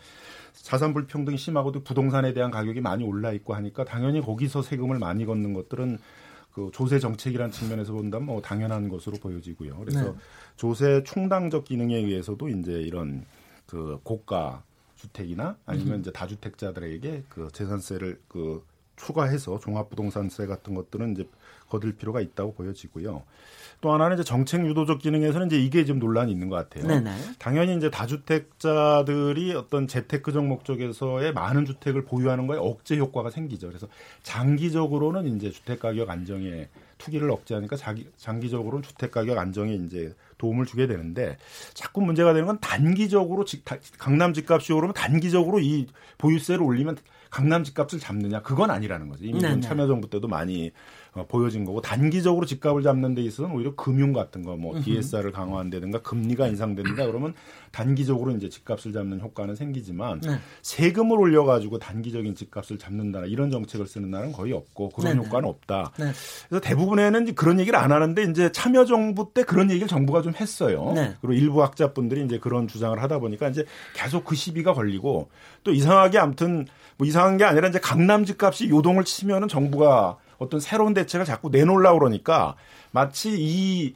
[0.53, 5.53] 자산 불평등이 심하고도 부동산에 대한 가격이 많이 올라 있고 하니까 당연히 거기서 세금을 많이 걷는
[5.53, 5.99] 것들은
[6.53, 9.77] 그 조세 정책이라는 측면에서 본다면 뭐 당연한 것으로 보여지고요.
[9.77, 10.17] 그래서 네.
[10.55, 13.25] 조세 충당적 기능에 의해서도 이제 이런
[13.65, 14.63] 그 고가
[14.95, 15.99] 주택이나 아니면 음.
[15.99, 18.63] 이제 다주택자들에게 그 재산세를 그
[18.95, 21.27] 추가해서 종합부동산세 같은 것들은 이제
[21.69, 23.23] 거둘 필요가 있다고 보여지고요.
[23.81, 26.87] 또 하나는 이제 정책 유도적 기능에서는 이제 이게 좀 논란이 있는 것 같아요.
[26.87, 27.11] 네네.
[27.37, 33.67] 당연히 이제 다주택자들이 어떤 재테크적 목적에서의 많은 주택을 보유하는 거에 억제 효과가 생기죠.
[33.67, 33.87] 그래서
[34.23, 40.87] 장기적으로는 이제 주택 가격 안정에 투기를 억제하니까 자기, 장기적으로는 주택 가격 안정에 이제 도움을 주게
[40.87, 41.37] 되는데
[41.73, 43.63] 자꾸 문제가 되는 건 단기적으로 집,
[43.97, 46.97] 강남 집값이 오르면 단기적으로 이 보유세를 올리면
[47.29, 49.25] 강남 집값을 잡느냐 그건 아니라는 거죠.
[49.25, 50.71] 이미 참여정부 때도 많이 어,
[51.23, 56.47] 보여진 거고 단기적으로 집값을 잡는 데 있어서는 오히려 금융 같은 거 뭐 DSR을 강화한다든가 금리가
[56.47, 57.33] 인상된다 그러면
[57.71, 60.39] 단기적으로 이제 집값을 잡는 효과는 생기지만 네.
[60.61, 65.27] 세금을 올려 가지고 단기적인 집값을 잡는다 이런 정책을 쓰는 나라는 거의 없고 그런 네네.
[65.27, 65.91] 효과는 없다.
[65.97, 66.11] 네.
[66.47, 70.93] 그래서 대부분에는 그런 얘기를 안 하는데 이제 참여 정부 때 그런 얘기를 정부가 좀 했어요.
[70.95, 71.15] 네.
[71.21, 75.29] 그리고 일부 학자분들이 이제 그런 주장을 하다 보니까 이제 계속 그 시비가 걸리고
[75.63, 76.65] 또 이상하게 아무튼
[76.97, 81.99] 뭐 이상한 게 아니라 이제 강남 집값이 요동을 치면은 정부가 어떤 새로운 대책을 자꾸 내놓으려고
[81.99, 82.55] 그러니까
[82.91, 83.95] 마치 이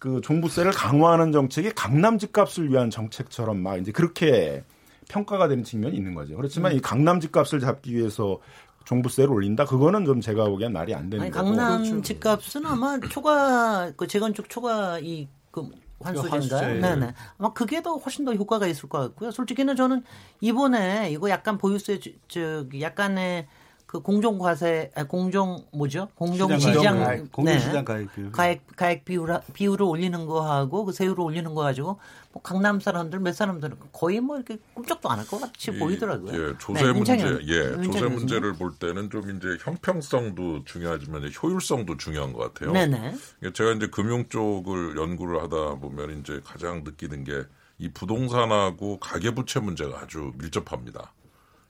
[0.00, 4.64] 그 종부세를 강화하는 정책이 강남 집값을 위한 정책처럼 막 이제 그렇게
[5.10, 6.36] 평가가 되는 측면이 있는 거죠.
[6.36, 6.78] 그렇지만 음.
[6.78, 8.38] 이 강남 집값을 잡기 위해서
[8.86, 9.66] 종부세를 올린다?
[9.66, 11.48] 그거는 좀 제가 보기엔 말이 안 되는 아니, 거고.
[11.48, 12.00] 강남 그렇죠.
[12.00, 15.68] 집값은 아마 초과 그 재건축 초과 이그
[16.00, 16.80] 환수제인가요?
[16.80, 17.14] 네 네.
[17.36, 19.30] 아마 그게 더 훨씬 더 효과가 있을 것 같고요.
[19.30, 20.02] 솔직히는 저는
[20.40, 23.46] 이번에 이거 약간 보유세 저기 약간의
[23.90, 26.06] 그 공정 과세 아, 공정 뭐죠?
[26.14, 30.92] 공정 시장 가액, 공정 시장 가액 비율 가액 가액 비율 비율을 올리는 거 하고 그
[30.92, 31.98] 세율을 올리는 거 가지고
[32.32, 36.32] 뭐 강남 사람들 몇 사람들은 거의 뭐 이렇게 꿈쩍도 안 할 것 같이 예, 보이더라고요.
[36.32, 37.14] 예, 조세 네, 문제
[37.48, 42.72] 예, 조세 문제를 볼 때는 좀 이제 형평성도 중요하지만 효율성도 중요한 것 같아요.
[42.72, 43.16] 네네.
[43.52, 47.44] 제가 이제 금융 쪽을 연구를 하다 보면 이제 가장 느끼는 게
[47.80, 51.14] 이 부동산하고 가계부채 문제가 아주 밀접합니다.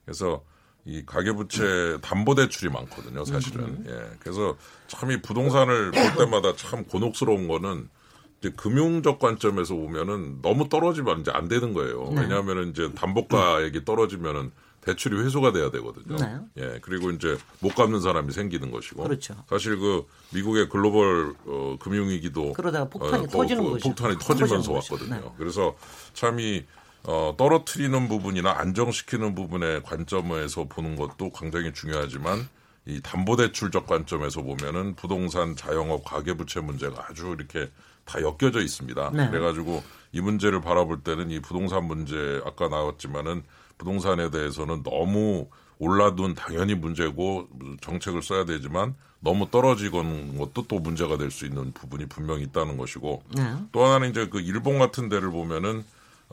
[0.03, 0.43] 그래서
[0.85, 3.63] 이 가계부채 담보대출이 많거든요, 사실은.
[3.65, 3.85] 음.
[3.87, 4.17] 예.
[4.19, 7.87] 그래서 참 이 부동산을 볼 때마다 참 곤혹스러운 거는
[8.39, 12.09] 이제 금융적 관점에서 보면은 너무 떨어지면 이제 안 되는 거예요.
[12.15, 12.21] 네.
[12.21, 16.15] 왜냐하면 이제 담보가액이 떨어지면은 대출이 회수가 돼야 되거든요.
[16.15, 16.37] 네.
[16.57, 16.79] 예.
[16.81, 19.03] 그리고 이제 못 갚는 사람이 생기는 것이고.
[19.03, 19.35] 그렇죠.
[19.47, 23.89] 사실 그 미국의 글로벌 어, 금융위기도 그러다가 폭탄이 어, 터지는 그, 거죠.
[23.89, 25.15] 폭탄이 터지면서 왔거든요.
[25.15, 25.21] 네.
[25.37, 25.75] 그래서
[26.15, 26.65] 참이
[27.03, 32.47] 어, 떨어뜨리는 부분이나 안정시키는 부분의 관점에서 보는 것도 굉장히 중요하지만
[32.85, 37.71] 이 담보대출적 관점에서 보면은 부동산 자영업 가계부채 문제가 아주 이렇게
[38.05, 39.11] 다 엮여져 있습니다.
[39.13, 39.29] 네.
[39.29, 43.43] 그래가지고 이 문제를 바라볼 때는 이 부동산 문제 아까 나왔지만은
[43.77, 45.47] 부동산에 대해서는 너무
[45.79, 47.47] 올라둔 당연히 문제고
[47.81, 53.23] 정책을 써야 되지만 너무 떨어지건 것도 또 문제가 될 수 있는 부분이 분명히 있다는 것이고
[53.35, 53.55] 네.
[53.71, 55.83] 또 하나는 이제 그 일본 같은 데를 보면은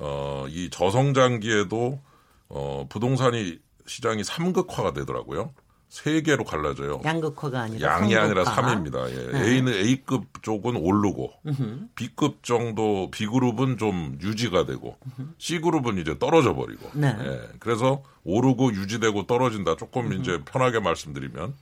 [0.00, 2.00] 어, 이 저성장기에도
[2.48, 5.52] 어, 부동산이 시장이 삼극화가 되더라고요.
[5.88, 7.00] 세 개로 갈라져요.
[7.02, 9.10] 양극화가 아니라 양이 아니라 3입니다.
[9.10, 9.32] 예.
[9.32, 9.48] 네.
[9.52, 11.88] A는 A급 쪽은 오르고 으흠.
[11.94, 15.34] B급 정도 B그룹은 좀 유지가 되고 으흠.
[15.38, 16.90] C그룹은 이제 떨어져 버리고.
[16.92, 17.16] 네.
[17.18, 17.48] 예.
[17.58, 19.76] 그래서 오르고 유지되고 떨어진다.
[19.76, 20.20] 조금 으흠.
[20.20, 21.54] 이제 편하게 말씀드리면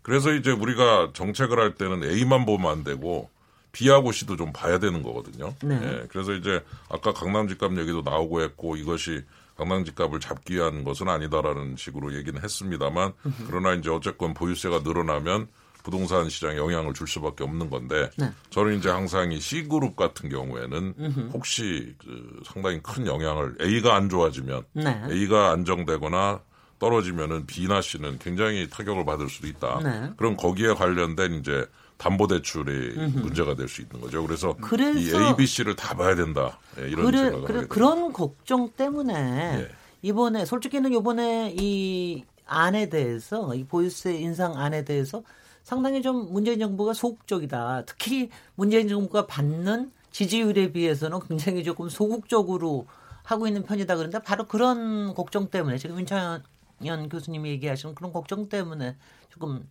[0.00, 3.28] 그래서 이제 우리가 정책을 할 때는 A만 보면 안 되고
[3.74, 5.54] B하고 C도 좀 봐야 되는 거거든요.
[5.62, 5.78] 네.
[5.82, 9.22] 예, 그래서 이제 아까 강남 집값 얘기도 나오고 했고 이것이
[9.56, 13.12] 강남 집값을 잡기 위한 것은 아니다라는 식으로 얘기는 했습니다만.
[13.46, 15.48] 그러나 이제 어쨌건 보유세가 늘어나면
[15.82, 18.32] 부동산 시장에 영향을 줄 수밖에 없는 건데 네.
[18.50, 21.30] 저는 이제 항상 이 C그룹 같은 경우에는 으흠.
[21.32, 25.02] 혹시 그 상당히 큰 영향을 A가 안 좋아지면 네.
[25.10, 26.40] A가 안정되거나
[26.78, 29.80] 떨어지면은 B나 C는 굉장히 타격을 받을 수도 있다.
[29.82, 30.10] 네.
[30.16, 31.66] 그럼 거기에 관련된 이제
[31.98, 33.18] 담보 대출이 음흠.
[33.20, 34.24] 문제가 될 수 있는 거죠.
[34.26, 36.58] 그래서, 그래서 이 A, B, C를 다 봐야 된다.
[36.78, 39.14] 예, 이런 그래, 그래, 그런 걱정 때문에
[39.60, 39.68] 예.
[40.02, 45.22] 이번에 솔직히는 이번에 이 안에 대해서 이 보유세 인상 안에 대해서
[45.62, 47.84] 상당히 좀 문재인 정부가 소극적이다.
[47.86, 52.86] 특히 문재인 정부가 받는 지지율에 비해서는 굉장히 조금 소극적으로
[53.22, 58.96] 하고 있는 편이다 그런데 바로 그런 걱정 때문에 지금 윤창현 교수님이 얘기하시는 그런 걱정 때문에
[59.30, 59.66] 조금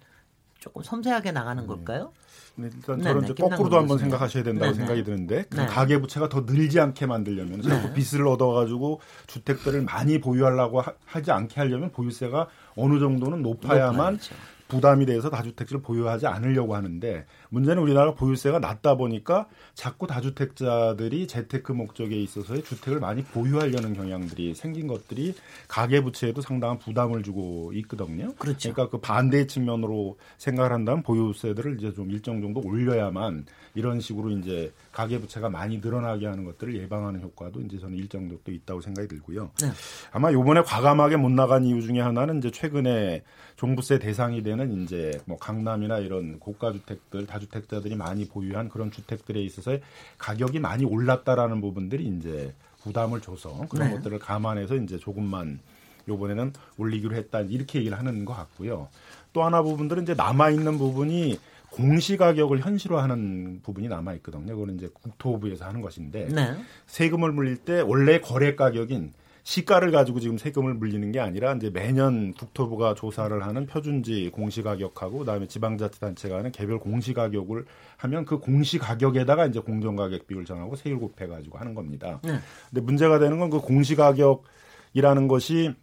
[0.63, 1.67] 조금 섬세하게 나가는 네.
[1.67, 2.13] 걸까요?
[2.55, 4.77] 네, 일단 저는 네, 이제 거꾸로도 한번 생각하셔야 된다고 네네.
[4.77, 5.65] 생각이 드는데 그 네.
[5.65, 7.93] 가계 부채가 더 늘지 않게 만들려면 자꾸 네.
[7.93, 12.47] 빚을 얻어가지고 주택들을 많이 보유하려고 하, 지 않게 하려면 보유세가
[12.77, 14.35] 어느 정도는 높아야만 높아야죠.
[14.67, 22.15] 부담이 돼서 다주택지를 보유하지 않으려고 하는데 문제는 우리나라 보유세가 낮다 보니까 자꾸 다주택자들이 재테크 목적에
[22.15, 25.35] 있어서의 주택을 많이 보유하려는 경향들이 생긴 것들이
[25.67, 28.33] 가계 부채에도 상당한 부담을 주고 있거든요.
[28.35, 28.73] 그렇죠.
[28.73, 33.45] 그러니까 그 반대의 측면으로 생각을 한다면 보유세들을 이제 좀 일정 정도 올려야만
[33.75, 38.51] 이런 식으로 이제 가계 부채가 많이 늘어나게 하는 것들을 예방하는 효과도 이제 저는 일정 정도
[38.51, 39.51] 있다고 생각이 들고요.
[39.61, 39.71] 네.
[40.11, 43.23] 아마 요번에 과감하게 못 나간 이유 중에 하나는 이제 최근에
[43.55, 49.77] 종부세 대상이 되는 이제 뭐 강남이나 이런 고가 주택들 다주택자들이 많이 보유한 그런 주택들에 있어서
[50.17, 53.95] 가격이 많이 올랐다라는 부분들이 이제 부담을 줘서 그런 네.
[53.95, 55.59] 것들을 감안해서 이제 조금만
[56.07, 58.89] 요번에는 올리기로 했다 이렇게 얘기를 하는 것 같고요.
[59.31, 61.39] 또 하나 부분들은 이제 남아 있는 부분이
[61.73, 64.53] 공시 가격을 현실화하는 부분이 남아 있거든요.
[64.53, 66.53] 그거는 이제 국토부에서 하는 것인데 네.
[66.85, 72.31] 세금을 물릴 때 원래 거래 가격인 시가를 가지고 지금 세금을 물리는 게 아니라 이제 매년
[72.33, 77.65] 국토부가 조사를 하는 표준지 공시가격하고 그다음에 지방자치단체가 하는 개별 공시가격을
[77.97, 82.21] 하면 그 공시가격에다가 이제 공정가격 비율 정하고 세율 곱해 가지고 하는 겁니다.
[82.23, 82.37] 네.
[82.69, 85.73] 근데 문제가 되는 건 그 공시가격이라는 것이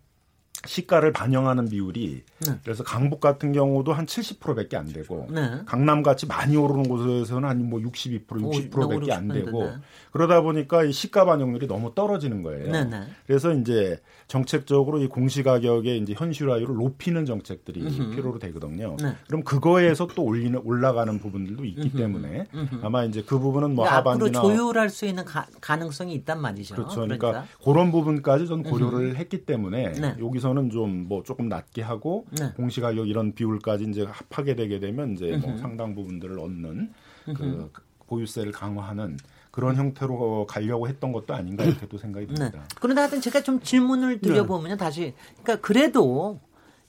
[0.66, 2.52] 시가를 반영하는 비율이 네.
[2.62, 5.60] 그래서 강북 같은 경우도 한 70%밖에 안 되고 네.
[5.64, 9.72] 강남 같이 많이 오르는 곳에서는 한 뭐 62% 60%밖에 안 되고 네.
[10.12, 12.72] 그러다 보니까 이 시가 반영률이 너무 떨어지는 거예요.
[12.72, 13.02] 네, 네.
[13.26, 18.16] 그래서 이제 정책적으로 이 공시 가격의 이제 현실화율을 높이는 정책들이 음흠.
[18.16, 18.96] 필요로 되거든요.
[19.00, 19.14] 네.
[19.26, 21.96] 그럼 그거에서 또 올리는 올라가는 부분들도 있기 음흠.
[21.96, 22.80] 때문에 음흠.
[22.82, 25.46] 아마 이제 그 부분은 뭐 하반기나 앞으로 조율할 수 있는 가,
[25.76, 26.74] 능성이 있단 말이죠.
[26.74, 27.02] 그렇죠.
[27.02, 32.26] 그러니까, 그러니까 그런 부분까지 전 고려를 했기 때문에 여기서 는 좀 뭐 조금 낮게 하고
[32.56, 36.92] 공시 가격 이런 비율까지 이제 합하게 되게 되면 이제 뭐 상당 부분들을 얻는
[37.36, 37.70] 그
[38.06, 39.16] 보유세를 강화하는
[39.50, 42.34] 그런 형태로 가려고 했던 것도 아닌가 이렇게도 생각이 네.
[42.34, 42.58] 듭니다.
[42.60, 42.64] 네.
[42.80, 44.76] 그런데 하여튼 제가 좀 질문을 드려보면 네.
[44.76, 46.40] 다시 그러니까 그래도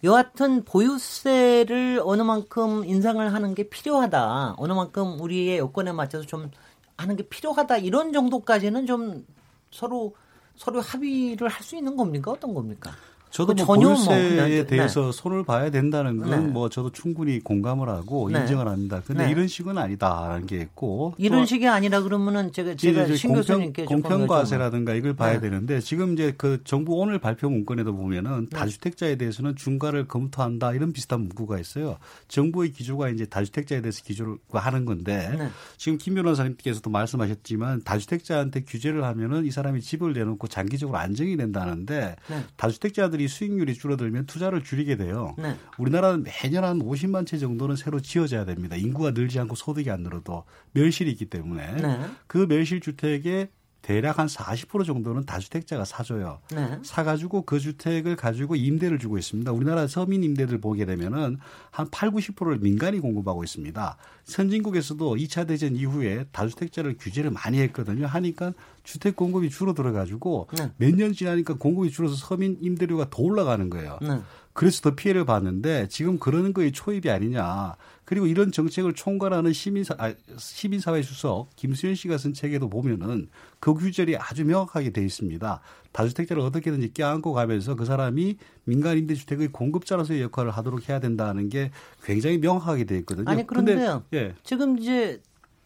[0.04, 4.56] 여하튼 보유세를 어느 만큼 인상을 하는 게 필요하다.
[4.58, 6.50] 어느 만큼 우리의 여건에 맞춰서 좀
[6.98, 7.78] 하는 게 필요하다.
[7.78, 9.26] 이런 정도까지는 좀
[9.70, 10.16] 서로
[10.56, 12.32] 서로 합의를 할 수 있는 겁니까?
[12.32, 12.92] 어떤 겁니까?
[13.32, 15.12] 저도 뭐 전혀 보유세에 뭐 대해서 네.
[15.12, 16.48] 손을 봐야 된다는 건뭐 네.
[16.48, 18.42] 뭐 저도 충분히 공감을 하고 네.
[18.42, 19.02] 인정을 합니다.
[19.06, 19.32] 근데 네.
[19.32, 24.94] 이런 식은 아니다라는 게 있고 이런 식이 아니라 그러면은 제가 제가 신 교수님께 공평 과세라든가
[24.94, 25.40] 이걸 봐야 네.
[25.40, 28.58] 되는데 지금 이제 그 정부 오늘 발표 문건에도 보면은 네.
[28.58, 31.98] 다주택자에 대해서는 중과를 검토한다 이런 비슷한 문구가 있어요.
[32.28, 39.46] 정부의 기조가 이제 다주택자에 대해서 기조를 하는 건데 지금 김 변호사님께서도 말씀하셨지만 다주택자한테 규제를 하면은
[39.46, 42.18] 이 사람이 집을 내놓고 장기적으로 안정이 된다는데
[42.58, 45.36] 다주택자들이 사람들이 수익률이 줄어들면 투자를 줄이게 돼요.
[45.38, 45.56] 네.
[45.78, 48.76] 우리나라는 매년 한 50만 채 정도는 새로 지어져야 됩니다.
[48.76, 52.06] 인구가 늘지 않고 소득이 안 늘어도 멸실이 있기 때문에 네.
[52.28, 53.50] 그 멸실 주택에
[53.82, 56.40] 대략 한 40% 정도는 다주택자가 사줘요.
[56.54, 56.80] 네.
[56.84, 59.52] 사가지고 그 주택을 가지고 임대를 주고 있습니다.
[59.52, 61.40] 우리나라 서민 임대들 보게 되면은
[61.72, 63.98] 한 8, 90%를 민간이 공급하고 있습니다.
[64.26, 68.06] 선진국에서도 2차 대전 이후에 다주택자를 규제를 많이 했거든요.
[68.06, 70.72] 하니까 주택 공급이 줄어들어 가지고 네.
[70.78, 73.98] 몇년 지나니까 공급이 줄어서 서민 임대료가 더 올라가는 거예요.
[74.02, 74.22] 네.
[74.54, 77.76] 그래서 더 피해를 봤는데 지금 그러는 거에 초입이 아니냐.
[78.12, 83.30] 그리고 이런 정책을 총괄하는 시민사, 아, 시민사회 수석 김수현 씨가 쓴 책에도 보면은
[83.62, 85.62] 그 규절이 아주 명확하게 돼 있습니다.
[85.94, 91.72] 다주택자를 어떻게든지 껴안고 가면서 그 사람이 민간 임대주택의 공급자로서의 역할을 하도록 해야 된다는 게
[92.04, 93.30] 굉장히 명확하게 돼 있거든요.
[93.30, 94.04] 아니 그런데요.
[94.10, 94.36] 근데, 예.
[94.44, 95.22] 지금 이제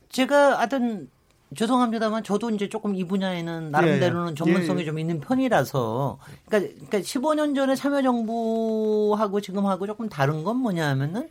[0.09, 1.09] 제가 하여튼
[1.55, 4.85] 죄송합니다만 저도 이제 조금 이 분야에는 나름대로는 예, 전문성이 예.
[4.85, 11.27] 좀 있는 편이라서 그러니까, 그러니까 15년 전에 참여정부하고 지금하고 조금 다른 건 뭐냐면은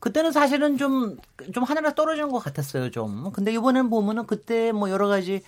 [0.00, 1.16] 그때는 사실은 좀,
[1.52, 3.30] 좀 하늘에 떨어지는 것 같았어요, 좀.
[3.32, 5.42] 근데 이번엔 보면은 그때 뭐 여러 가지,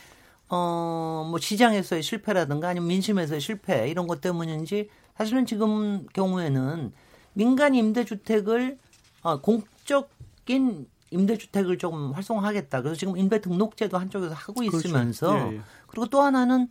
[0.49, 6.93] 어, 뭐 시장에서의 실패라든가 아니면 민심에서의 실패 이런 것 때문인지 사실은 지금 경우에는
[7.35, 8.79] 민간 임대주택을
[9.23, 12.83] 어, 공적인 임대주택을 좀 활성화하겠다.
[12.83, 14.77] 그래서 지금 임대 등록제도 한쪽에서 하고 그렇죠.
[14.77, 15.53] 있으면서 그렇죠.
[15.53, 15.61] 예, 예.
[15.87, 16.69] 그리고 또 하나는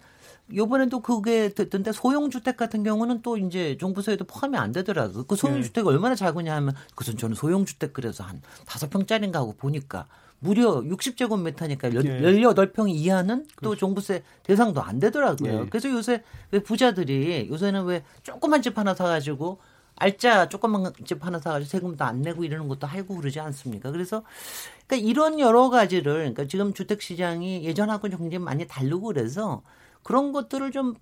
[0.56, 5.26] 요번에도 그게 됐던데 소형주택 같은 경우는 또 이제 종부세에도 포함이 안 되더라고요.
[5.26, 5.94] 그 소형주택이 네.
[5.94, 10.06] 얼마나 작으냐 하면 그것은 저는 소형주택 그래서 한 다섯 평짜리인가 하고 보니까
[10.40, 12.22] 무려 60제곱미터니까 네.
[12.22, 13.80] 18평 이하는 또 그렇죠.
[13.80, 15.64] 종부세 대상도 안 되더라고요.
[15.64, 15.70] 네.
[15.70, 19.60] 그래서 요새 왜 부자들이 요새는 왜 조그만 집 하나 사가지고
[19.96, 23.92] 알짜 조그만 집 하나 사가지고 세금도 안 내고 이러는 것도 하고 그러지 않습니까?
[23.92, 24.24] 그래서
[24.86, 29.64] 그러니까 이런 여러 가지를 그러니까 지금 주택 시장이 예전하고 굉장히 많이 다르고 그래서
[30.08, 30.94] 그런 것들을 좀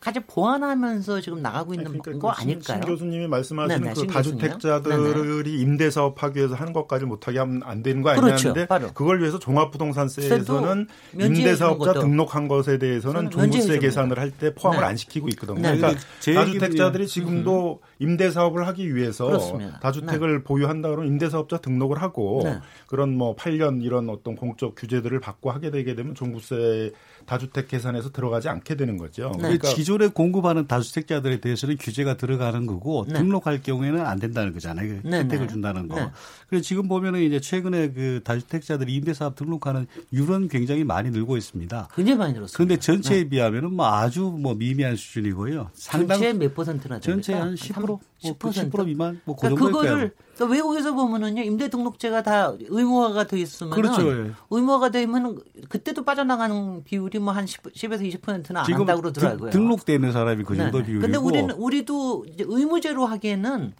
[0.00, 2.80] 같이 보완하면서 지금 나가고 있는 그러니까 거 그 아닐까요?
[2.80, 5.62] 신 교수님이 말씀하시는 네네, 그 다주택자들이 네네.
[5.62, 10.86] 임대 사업하기 위해서 하는 것까지 못하게 하면 안 되는 거 아니냐는데 그렇죠, 그걸 위해서 종합부동산세에서는
[11.20, 14.86] 임대 사업자 등록한 것에 대해서는 종부세 계산을 할 때 포함을 네.
[14.86, 15.62] 안 시키고 있거든요.
[15.62, 15.76] 네.
[15.78, 19.80] 그러니까 다주택자들이 지금도 임대 사업을 하기 위해서 그렇습니다.
[19.80, 20.44] 다주택을 네.
[20.44, 22.58] 보유한다 그러면 임대 사업자 등록을 하고 네.
[22.86, 26.92] 그런 뭐 8년 이런 어떤 공적 규제들을 받고 하게 되게 되면 종부세
[27.26, 29.30] 다주택 계산에서 들어가지 않게 되는 거죠.
[29.36, 29.42] 네.
[29.42, 33.14] 그러니까 기존에 공급하는 다주택자들에 대해서는 규제가 들어가는 거고 네.
[33.14, 35.00] 등록할 경우에는 안 된다는 거잖아요.
[35.02, 35.20] 네.
[35.20, 35.52] 혜택을 네.
[35.52, 35.96] 준다는 거.
[35.98, 36.10] 네.
[36.46, 41.88] 그래서 지금 보면은 이제 최근에 그 다주택자들이 임대사업 등록하는 율은 굉장히 많이 늘고 있습니다.
[41.94, 42.56] 굉장히 많이 늘었습니다.
[42.56, 43.28] 그런데 전체에 네.
[43.30, 45.70] 비하면은 뭐 아주 뭐 미미한 수준이고요.
[45.72, 47.22] 상당 전체 몇 퍼센트나 됩니까?
[47.22, 52.52] 전체 한 10%, 10%, 뭐10% 미만 뭐그 그러니까 그거를 그러니까 외국에서 보면은요 임대 등록제가 다
[52.58, 54.10] 의무화가 돼 있으면 그렇죠.
[54.10, 54.30] 예.
[54.50, 59.50] 의무화가 되면 그때도 빠져나가는 비율이 뭐 한 10에서 20%는 안 한다고 그러더라고요.
[59.50, 60.84] 등록돼 있는 사람이 그 정도 네.
[60.84, 61.02] 비율이고.
[61.02, 63.74] 근데 우리는 우리도 의무제로 하기에는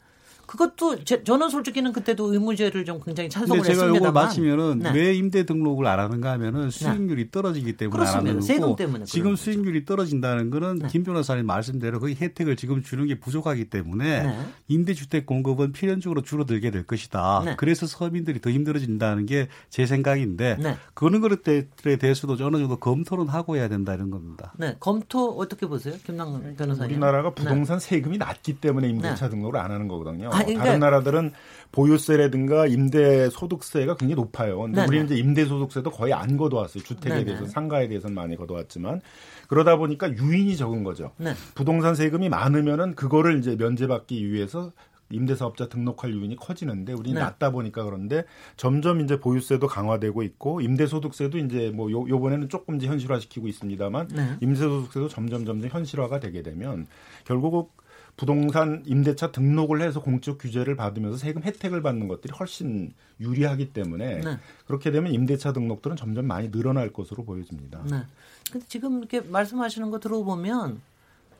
[0.48, 4.00] 그것도 제, 저는 솔직히는 그때도 의무제를 좀 굉장히 찬성을 제가 했습니다만.
[4.00, 4.92] 이걸 마치면은 네.
[4.92, 9.36] 왜 임대 등록을 안 하는가 하면은 수익률이 떨어지기 때문에 안 하는 세금 거고 때문에 지금
[9.36, 10.88] 수익률이 떨어진다는 거는 네.
[10.88, 14.38] 김 변호사님 말씀대로 그 혜택을 지금 주는 게 부족하기 때문에 네.
[14.66, 17.42] 임대주택 공급은 필연적으로 줄어들게 될 것이다.
[17.44, 17.54] 네.
[17.56, 20.76] 그래서 서민들이 더 힘들어진다는 게 제 생각인데 네.
[20.94, 24.52] 그런 것들에 대해서도 어느 정도 검토는 하고 해야 된다 이런 겁니다.
[24.56, 26.92] 네, 검토 어떻게 보세요, 김남 변호사님?
[26.92, 27.34] 우리나라가 네.
[27.34, 30.30] 부동산 세금이 낮기 때문에 임대차 등록을 안 하는 거거든요.
[30.38, 31.32] 아니, 그러니까- 다른 나라들은
[31.70, 34.60] 보유세라든가 임대 소득세가 굉장히 높아요.
[34.60, 35.14] 근데 네, 우리는 네.
[35.14, 36.82] 이제 임대 소득세도 거의 안 걷어왔어요.
[36.82, 37.50] 주택에 네, 대해서 네.
[37.50, 39.00] 상가에 대해서는 많이 걷어왔지만
[39.48, 41.12] 그러다 보니까 유인이 적은 거죠.
[41.18, 41.34] 네.
[41.54, 44.72] 부동산 세금이 많으면은 그거를 이제 면제받기 위해서
[45.10, 47.20] 임대사업자 등록할 유인이 커지는데 우리는 네.
[47.20, 48.24] 낮다 보니까 그런데
[48.56, 54.36] 점점 이제 보유세도 강화되고 있고 임대소득세도 이제 뭐 요, 요번에는 조금 이제 현실화시키고 있습니다만 네.
[54.40, 56.86] 임대소득세도 점점 점점 현실화가 되게 되면
[57.24, 57.76] 결국
[58.18, 64.38] 부동산 임대차 등록을 해서 공적 규제를 받으면서 세금 혜택을 받는 것들이 훨씬 유리하기 때문에 네.
[64.66, 67.80] 그렇게 되면 임대차 등록들은 점점 많이 늘어날 것으로 보여집니다.
[67.84, 68.02] 네.
[68.50, 70.80] 근데 지금 이렇게 말씀하시는 거 들어보면,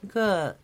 [0.00, 0.54] 그러니까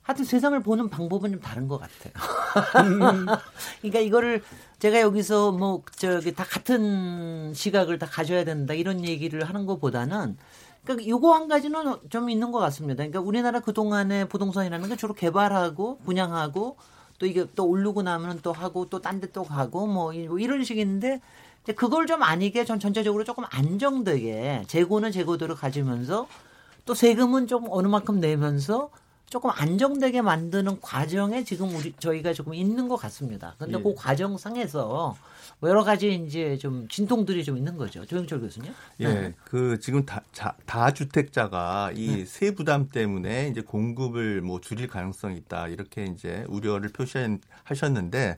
[0.00, 2.14] 하여튼 세상을 보는 방법은 좀 다른 것 같아요.
[3.82, 4.42] 그러니까 이거를
[4.78, 10.38] 제가 여기서 뭐 저기 다 같은 시각을 다 가져야 된다 이런 얘기를 하는 것보다는
[10.84, 12.98] 그러니까 요거 한 가지는 좀 있는 것 같습니다.
[13.04, 16.76] 그러니까 우리나라 그 동안에 부동산이라는 게 주로 개발하고 분양하고
[17.18, 20.38] 또 이게 또 오르고 나면 또 하고 또 딴 데 또 가고 뭐 이- 뭐
[20.40, 21.20] 이런 식인데
[21.76, 26.26] 그걸 좀 아니게 전 전체적으로 조금 안정되게 재고는 재고대로 가지면서
[26.84, 28.90] 또 세금은 좀 어느 만큼 내면서
[29.32, 33.54] 조금 안정되게 만드는 과정에 지금 우리 저희가 조금 있는 것 같습니다.
[33.56, 33.82] 근데 예.
[33.82, 35.16] 그 과정상에서
[35.62, 38.04] 여러 가지 이제 좀 진통들이 좀 있는 거죠.
[38.04, 38.70] 조영철 교수님.
[39.00, 39.34] 예, 네.
[39.44, 42.24] 그 지금 다, 자, 다 주택자가 이 네.
[42.26, 48.36] 세부담 때문에 이제 공급을 뭐 줄일 가능성이 있다 이렇게 이제 우려를 표시하셨는데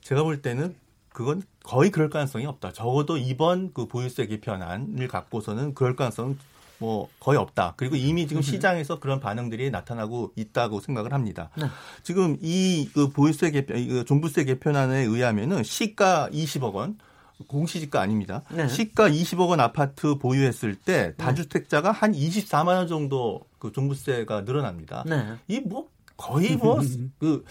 [0.00, 0.74] 제가 볼 때는
[1.10, 2.72] 그건 거의 그럴 가능성이 없다.
[2.72, 6.36] 적어도 이번 그 보유세 개편안을 갖고서는 그럴 가능성은
[6.82, 7.74] 뭐 거의 없다.
[7.76, 11.50] 그리고 이미 지금 시장에서 그런 반응들이 나타나고 있다고 생각을 합니다.
[11.56, 11.66] 네.
[12.02, 16.98] 지금 이 그 보유세 개편, 이 종부세 개편안에 의하면은 시가 20억 원,
[17.46, 18.42] 공시지가 아닙니다.
[18.50, 18.66] 네.
[18.68, 25.04] 시가 20억 원 아파트 보유했을 때 다주택자가 한 24만 원 정도 그 종부세가 늘어납니다.
[25.06, 25.36] 네.
[25.48, 26.80] 이뭐 거의 뭐
[27.18, 27.44] 그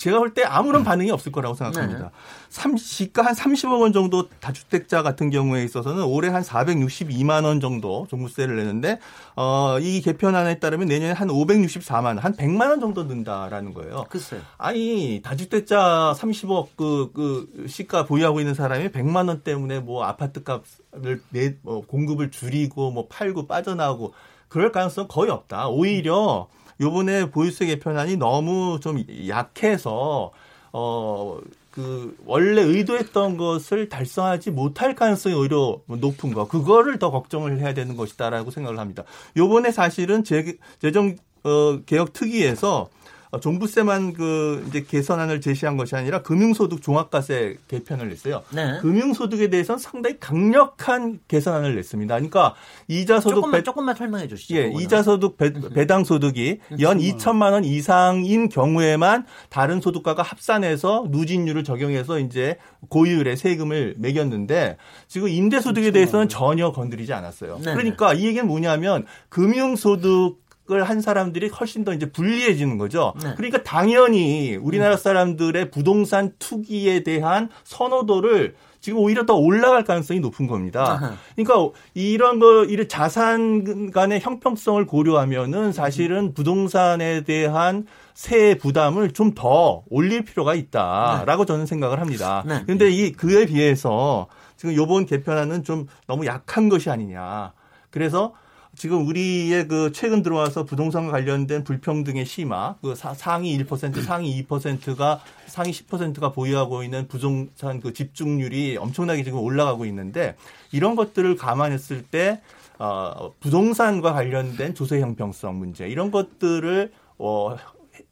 [0.00, 2.10] 제가 볼 때 아무런 반응이 없을 거라고 생각합니다.
[2.48, 8.06] 삼 시가 한 30억 원 정도 다주택자 같은 경우에 있어서는 올해 한 462만 원 정도
[8.08, 8.98] 종부세를 내는데
[9.36, 14.06] 어, 이 개편안에 따르면 내년에 한 564만 원, 한 100만 원 정도 는다라는 거예요.
[14.08, 14.40] 글쎄요.
[14.56, 21.20] 아니 다주택자 30억 그, 그 시가 보유하고 있는 사람이 100만 원 때문에 뭐 아파트 값을
[21.28, 24.14] 내, 뭐 공급을 줄이고 뭐 팔고 빠져나오고
[24.48, 25.68] 그럴 가능성 거의 없다.
[25.68, 26.48] 오히려
[26.80, 30.32] 요번에 보유세 개편안이 너무 좀 약해서
[30.72, 31.38] 어.
[31.70, 37.96] 그 원래 의도했던 것을 달성하지 못할 가능성이 오히려 높은 거 그거를 더 걱정을 해야 되는
[37.96, 39.04] 것이다라고 생각을 합니다.
[39.36, 42.90] 요번에 사실은 재, 재정 어, 개혁 특위에서 어,
[43.38, 48.42] 종부세만 그 이제 개선안을 제시한 것이 아니라 금융소득 종합과세 개편을 냈어요.
[48.52, 48.78] 네.
[48.80, 52.14] 금융소득에 대해서는 상당히 강력한 개선안을 냈습니다.
[52.14, 52.54] 그러니까
[52.88, 54.54] 이자 소득 조금만 배, 조금만 설명해 주시죠.
[54.56, 54.84] 예, 그거는.
[54.84, 62.18] 이자 소득 배, 배당 소득이 연 2천만 원 이상인 경우에만 다른 소득과가 합산해서 누진율을 적용해서
[62.18, 62.56] 이제
[62.88, 64.76] 고율의 세금을 매겼는데
[65.06, 67.58] 지금 임대 소득에 대해서는 전혀 건드리지 않았어요.
[67.58, 67.74] 네네.
[67.74, 70.39] 그러니까 이 얘기는 뭐냐면 금융소득
[70.72, 73.12] 을 한 사람들이 훨씬 더 이제 불리해지는 거죠.
[73.22, 73.34] 네.
[73.36, 81.18] 그러니까 당연히 우리나라 사람들의 부동산 투기에 대한 선호도를 지금 오히려 더 올라갈 가능성이 높은 겁니다.
[81.36, 89.82] 그러니까 이런 거 이런 자산 간의 형평성을 고려하면은 사실은 부동산에 대한 세 부담을 좀 더
[89.90, 92.42] 올릴 필요가 있다라고 저는 생각을 합니다.
[92.46, 92.62] 네.
[92.64, 97.52] 그런데 이 그에 비해서 지금 요번 개편안은 좀 너무 약한 것이 아니냐.
[97.90, 98.32] 그래서
[98.80, 105.20] 지금 우리의 그 최근 들어와서 부동산과 관련된 불평등의 심화, 그 사- 상위 1%, 상위 2%가
[105.44, 110.34] 상위 10%가 보유하고 있는 부동산 그 집중률이 엄청나게 지금 올라가고 있는데
[110.72, 112.40] 이런 것들을 감안했을 때
[112.78, 117.56] 어, 부동산과 관련된 조세 형평성 문제 이런 것들을 어,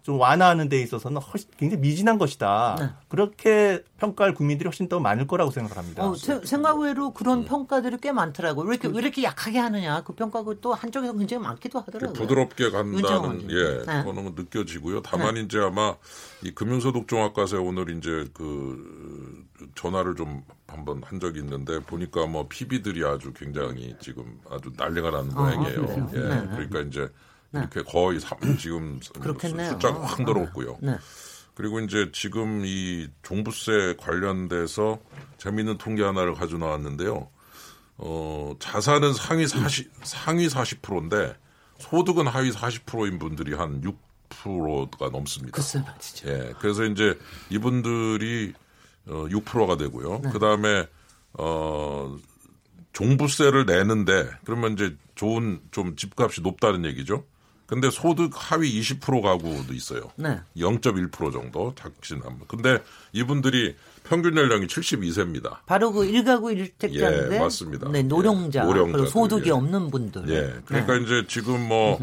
[0.09, 2.77] 좀 완화하는 데 있어서는 훨씬 굉장히 미진한 것이다.
[2.81, 2.89] 네.
[3.09, 6.03] 그렇게 평가할 국민들이 훨씬 더 많을 거라고 생각합니다.
[6.09, 8.65] 어, 세- 생각 외로 그런 평가들이 꽤 많더라고요.
[8.67, 10.03] 왜 이렇게, 왜 이렇게 약하게 하느냐.
[10.05, 12.15] 그 평가가 또 한쪽에서 굉장히 많기도 하더라고요.
[12.15, 13.51] 부드럽게 간다는.
[13.51, 14.03] 예 네.
[14.03, 15.03] 그거는 느껴지고요.
[15.03, 15.95] 다만 이제 아마
[16.43, 19.45] 이 금융소득 종합과세 오늘 이제 그
[19.75, 25.35] 전화를 좀 한번 한 적이 있는데 보니까 뭐 PB들이 아주 굉장히 지금 아주 난리가 나는
[25.35, 25.87] 모양이에요.
[25.87, 26.11] 그래요?
[26.15, 26.49] 예 네.
[26.53, 27.11] 그러니까 이제
[27.51, 27.61] 네.
[27.61, 29.71] 이렇게 거의 3, 지금 그렇겠네요.
[29.73, 30.79] 숫자가 확 늘었고요.
[30.83, 30.97] 네.
[31.55, 35.01] 그리고 이제 지금 이 종부세 관련돼서
[35.39, 37.29] 재미있는 통계 하나를 가져 나왔는데요.
[37.97, 41.37] 어, 자산은 상위 40, 상위 40%인데
[41.79, 45.57] 소득은 하위 40%인 분들이 한 6%가 넘습니다.
[45.57, 46.29] 글쎄 말이죠.
[46.29, 46.53] 예.
[46.61, 47.19] 그래서 이제
[47.51, 48.53] 이분들이
[49.09, 50.21] 어, 6%가 되고요.
[50.23, 50.31] 네.
[50.31, 50.87] 그 다음에,
[51.33, 52.17] 어,
[52.93, 57.25] 종부세를 내는데 그러면 이제 좋은 좀 집값이 높다는 얘기죠.
[57.69, 60.11] 근데 소득 하위 20% 가구도 있어요.
[60.17, 60.41] 네.
[60.57, 62.41] 0.1% 정도 작진하면.
[62.49, 65.59] 근데 이분들이 평균 연령이 72세입니다.
[65.67, 67.91] 바로 그 1가구 1택자인데 예, 맞습니다.
[67.91, 69.53] 네, 노령자, 예, 노령자 소득이 예.
[69.53, 70.31] 없는 분들.
[70.31, 70.61] 예.
[70.65, 71.05] 그러니까 네.
[71.05, 71.99] 이제 지금 뭐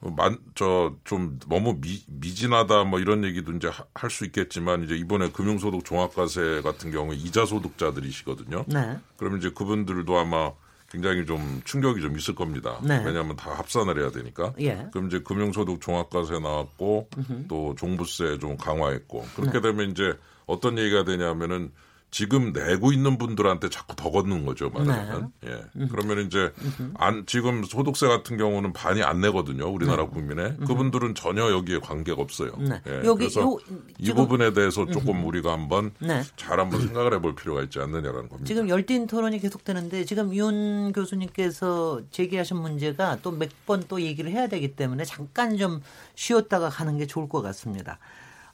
[0.00, 5.30] 만, 저, 좀 너무 미, 미진하다 뭐 이런 얘기도 이제 할 수 있겠지만 이제 이번에
[5.30, 8.64] 금융소득 종합과세 같은 경우에 이자 소득자들이시거든요.
[8.68, 8.96] 네.
[9.18, 10.52] 그럼 이제 그분들도 아마
[10.90, 12.80] 굉장히 좀 충격이 좀 있을 겁니다.
[12.82, 13.00] 네.
[13.04, 14.52] 왜냐하면 다 합산을 해야 되니까.
[14.60, 14.88] 예.
[14.92, 17.46] 그럼 이제 금융소득 종합과세 나왔고 으흠.
[17.48, 19.60] 또 종부세 좀 강화했고 그렇게 네.
[19.60, 20.12] 되면 이제
[20.46, 21.70] 어떤 얘기가 되냐면은
[22.10, 25.32] 지금 내고 있는 분들한테 자꾸 더 걷는 거죠, 말하면.
[25.42, 25.50] 네.
[25.50, 25.64] 예.
[25.76, 25.88] 음.
[25.90, 26.52] 그러면 이제
[26.94, 30.08] 안 지금 소득세 같은 경우는 반이 안 내거든요, 우리나라 네.
[30.10, 30.56] 국민에.
[30.66, 32.52] 그분들은 전혀 여기에 관계가 없어요.
[32.58, 32.80] 네.
[32.88, 33.02] 예.
[33.04, 33.58] 여기 그래서 요,
[33.98, 36.22] 이 부분에 대해서 조금 우리가 한번 네.
[36.36, 38.44] 잘 한번 생각을 해볼 필요가 있지 않느냐라는 겁니다.
[38.44, 44.46] 지금 열띤 토론이 계속되는데 지금 윤 교수님께서 제기하신 문제가 또 몇 번 또 얘기를 해야
[44.46, 45.80] 되기 때문에 잠깐 좀
[46.14, 47.98] 쉬었다가 가는 게 좋을 것 같습니다.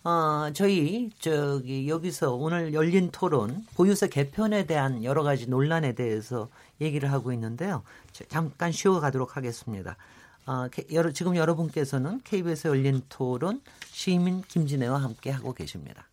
[0.06, 6.48] 어, 저희 저기 여기서 오늘 열린 토론 보유세 개편에 대한 여러 가지 논란에 대해서
[6.80, 7.82] 얘기를 하고 있는데요.
[8.28, 9.96] 잠깐 쉬어 가도록 하겠습니다.
[10.46, 10.68] 어,
[11.12, 16.06] 지금 여러분께서는 KBS 열린 토론 시민 김진애와 함께 하고 계십니다.